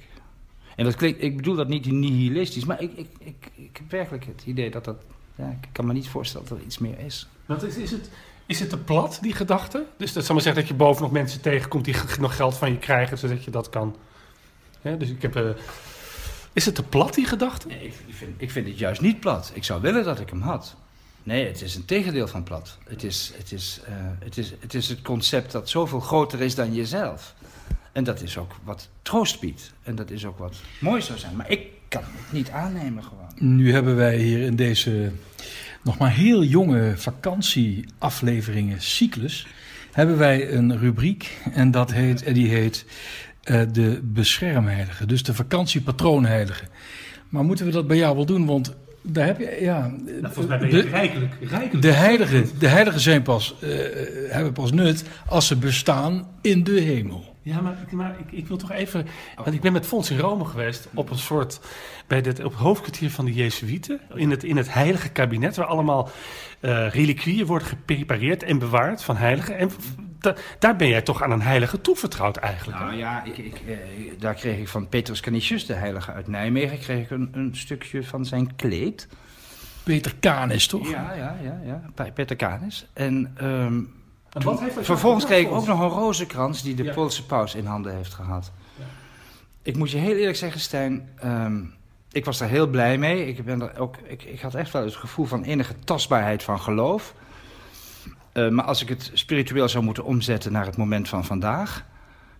[0.76, 4.24] En dat klinkt, ik bedoel dat niet nihilistisch, maar ik, ik, ik, ik heb werkelijk
[4.24, 4.96] het idee dat dat...
[5.34, 7.28] Ja, ik kan me niet voorstellen dat er iets meer is.
[7.46, 8.10] Want is, is, het,
[8.46, 9.84] is het te plat, die gedachte?
[9.96, 12.70] Dus dat zal maar zeggen dat je boven nog mensen tegenkomt die nog geld van
[12.70, 13.96] je krijgen, zodat je dat kan.
[14.82, 15.36] Dus ik heb.
[15.36, 15.50] eh,
[16.56, 17.68] is het te plat, die gedachte?
[17.68, 19.50] Nee, ik, vind, ik vind het juist niet plat.
[19.54, 20.76] Ik zou willen dat ik hem had.
[21.22, 22.78] Nee, het is een tegendeel van plat.
[22.88, 26.54] Het is het, is, eh, het, is, het is het concept dat zoveel groter is
[26.54, 27.34] dan jezelf.
[27.92, 29.72] En dat is ook wat troost biedt.
[29.82, 31.36] En dat is ook wat mooi zou zijn.
[31.36, 33.56] Maar ik kan het niet aannemen gewoon.
[33.56, 35.12] Nu hebben wij hier in deze
[35.82, 39.46] nog maar heel jonge vakantieafleveringen cyclus...
[39.92, 42.84] hebben wij een rubriek en dat heet, en die heet
[43.46, 45.06] eh, de beschermheilige.
[45.06, 46.64] Dus de vakantiepatroonheilige.
[47.28, 48.46] Maar moeten we dat bij jou wel doen?
[48.46, 49.58] Want daar heb je...
[49.60, 51.32] Ja, Nou, volgens mij ben je de, rijkelijk.
[51.40, 51.82] rijkelijk.
[51.82, 53.68] de heiligen, de heiligen zijn pas, eh,
[54.28, 57.34] hebben pas nut als ze bestaan in de hemel.
[57.42, 59.06] Ja, maar, ik- maar ik, ik wil toch even.
[59.36, 60.88] Want ik ben met Fons in Rome geweest.
[60.94, 61.60] op een soort.
[62.06, 64.00] bij het, op het hoofdkwartier van de Jezuïeten.
[64.14, 65.56] In het, in het heilige kabinet.
[65.56, 66.10] waar allemaal
[66.60, 69.58] eh reliquieën worden geprepareerd en bewaard van heiligen.
[69.58, 69.70] En
[70.34, 72.78] da- daar ben jij toch aan een heilige toevertrouwd eigenlijk.
[72.78, 72.84] hè?
[72.84, 73.76] Nou ja, ik, ik, eh,
[74.18, 76.78] daar kreeg ik van Petrus Canisius, de heilige uit Nijmegen...
[76.78, 79.08] kreeg ik een, een stukje van zijn kleed.
[79.82, 80.90] Peter Canis, toch?
[80.90, 81.60] Ja, ja, ja.
[81.64, 81.82] ja.
[81.94, 82.86] Pe- Peter Canis.
[82.92, 83.32] En...
[83.36, 83.80] ehm,
[84.32, 86.92] En wat heeft Vervolgens kreeg ik ook nog een rozenkrans die de Ja.
[86.92, 88.52] Poolse paus in handen heeft gehad.
[89.62, 91.60] Ik moet je heel eerlijk zeggen, Stijn, ehm,
[92.12, 93.26] ik was daar heel blij mee.
[93.26, 96.60] Ik, ben er ook, ik, ik had echt wel het gevoel van enige tastbaarheid van
[96.60, 97.14] geloof.
[98.36, 101.84] Eh, maar als ik het spiritueel zou moeten omzetten naar het moment van vandaag,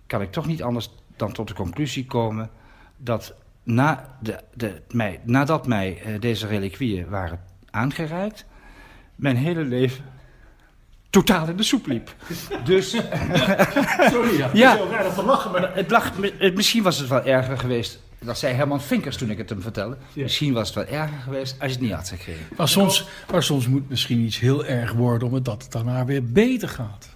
[0.07, 2.49] kan ik toch niet anders dan tot de conclusie komen
[2.97, 3.33] dat
[3.63, 7.39] na de, de, mij, nadat mij eh, deze reliquieën waren
[7.69, 8.45] aangereikt,
[9.15, 10.03] mijn hele leven
[11.09, 12.15] totaal in de soep liep.
[12.63, 12.89] Dus
[14.11, 14.49] Sorry, ja.
[14.53, 14.69] Ja.
[14.71, 15.75] Het is heel raar dat we lachen, maar.
[15.75, 18.01] het lag, het- misschien was het wel erger geweest.
[18.19, 19.97] Dat zei Herman Vinkers toen ik het hem vertelde.
[20.13, 20.23] Ja.
[20.23, 22.45] Misschien was het wel erger geweest als je het niet had gekregen.
[22.57, 26.69] Maar soms, maar soms moet misschien iets heel erg worden omdat het daarna weer beter
[26.69, 27.09] gaat.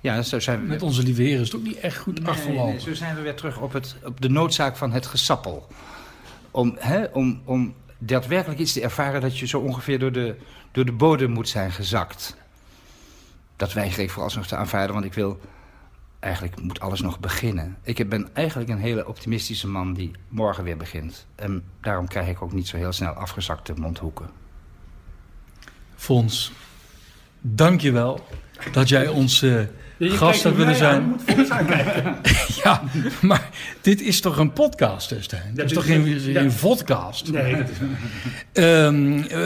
[0.00, 2.28] Ja, zo zijn we Met onze lieve heren is het ook niet echt goed Nee,
[2.28, 2.66] afgelopen.
[2.66, 5.66] nee, zo zijn we weer terug op, het, op de noodzaak van het gesappel.
[6.50, 10.36] Om, hè, om, om daadwerkelijk iets te ervaren dat je zo ongeveer door de,
[10.72, 12.36] door de bodem moet zijn gezakt.
[13.56, 15.40] Dat weiger ik vooralsnog te aanvaarden, want ik wil...
[16.18, 17.76] Eigenlijk moet alles nog beginnen.
[17.82, 21.26] Ik ben eigenlijk een hele optimistische man die morgen weer begint.
[21.34, 24.30] En daarom krijg ik ook niet zo heel snel afgezakte mondhoeken.
[25.94, 26.52] Fons,
[27.40, 28.26] dank je wel
[28.72, 29.62] dat jij ons eh,
[29.98, 31.00] Je gast kijkt hebt willen aan, zijn.
[31.02, 32.16] je moet Fons aankijken.
[32.64, 32.82] Ja,
[33.20, 33.48] maar
[33.80, 35.54] dit is toch een podcast, Stijn?
[35.54, 37.32] Dit is toch geen, een- podcast?
[37.32, 37.76] Nee, dat is...
[38.64, 39.38] Ehm, eh,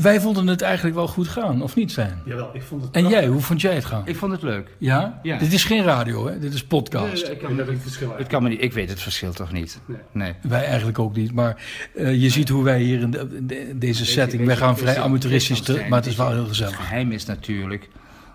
[0.00, 2.22] wij vonden het eigenlijk wel goed gaan, of niet, Stijn?
[2.24, 2.90] Jawel, ik vond het...
[2.94, 4.02] En jij, hoe vond jij het gaan?
[4.04, 4.68] Ik vond het leuk.
[4.78, 5.20] Ja?
[5.22, 5.38] Ja.
[5.38, 6.38] Dit is geen radio, hè?
[6.38, 7.28] Dit is podcast.
[7.28, 9.80] Ik kan dat het verschil Het kan me niet, ik weet het verschil toch niet?
[9.86, 9.98] Nee.
[10.12, 10.32] nee.
[10.42, 11.56] Wij eigenlijk ook niet, maar
[11.96, 14.78] eh, je ziet hoe wij hier in de- de- deze setting, wij weet je, gaan
[14.78, 16.76] vrij amateuristisch, maar het is wel heel Het gezellig.
[16.76, 17.88] geheim is natuurlijk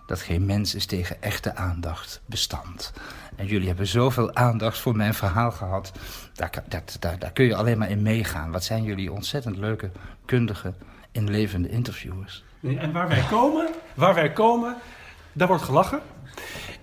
[0.06, 2.94] dat geen mens is tegen echte aandacht bestand.
[3.36, 5.92] En jullie hebben zoveel aandacht voor mijn verhaal gehad.
[6.34, 8.52] Daar, dat, daar, daar kun je alleen maar in meegaan.
[8.52, 9.92] Wat zijn jullie ontzettend leuke,
[10.26, 10.74] kundige,
[11.12, 12.44] inlevende interviewers.
[12.62, 14.76] En waar wij komen, waar wij komen,
[15.34, 16.00] daar wordt gelachen.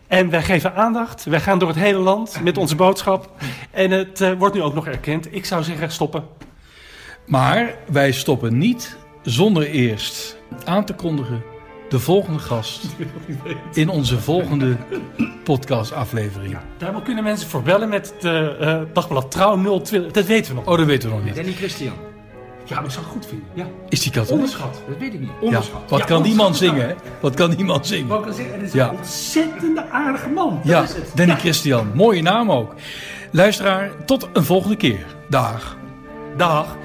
[0.07, 1.25] En wij geven aandacht.
[1.25, 3.31] Wij gaan door het hele land met onze boodschap.
[3.71, 5.35] En het eh, wordt nu ook nog erkend.
[5.35, 6.25] Ik zou zeggen, stoppen.
[7.27, 11.52] Maar wij stoppen niet zonder eerst aan te kondigen
[11.93, 12.83] de volgende gast
[13.73, 14.77] in onze volgende
[15.45, 16.57] podcastaflevering.
[16.79, 20.13] Daar kunnen mensen voor bellen met de eh dagblad Trouw 020.
[20.13, 20.69] Dat weten we nog.
[20.69, 21.35] Oh, dat weten we nog niet.
[21.35, 21.93] Danny Christian.
[22.65, 23.47] Ja, maar ik zou het goed vinden.
[23.55, 23.67] Ja.
[23.89, 24.33] Is die katholiek?
[24.33, 24.83] Onderschat.
[24.89, 25.29] Dat weet ik niet.
[25.29, 25.47] Ja.
[25.47, 25.81] Onderschat.
[25.89, 26.69] Wat Ja, kan die man onderschat.
[26.75, 26.95] zingen, hè?
[27.21, 28.09] Wat kan die man zingen?
[28.09, 28.89] Wou ik al zeggen, het is Ja.
[28.89, 30.55] een ontzettende aardige man.
[30.57, 31.11] Dat Ja, is het.
[31.15, 31.91] Danny Christian.
[31.95, 32.75] Mooie naam ook.
[33.31, 35.07] Luisteraar, tot een volgende keer.
[35.29, 35.77] Dag.
[36.37, 36.77] Dag.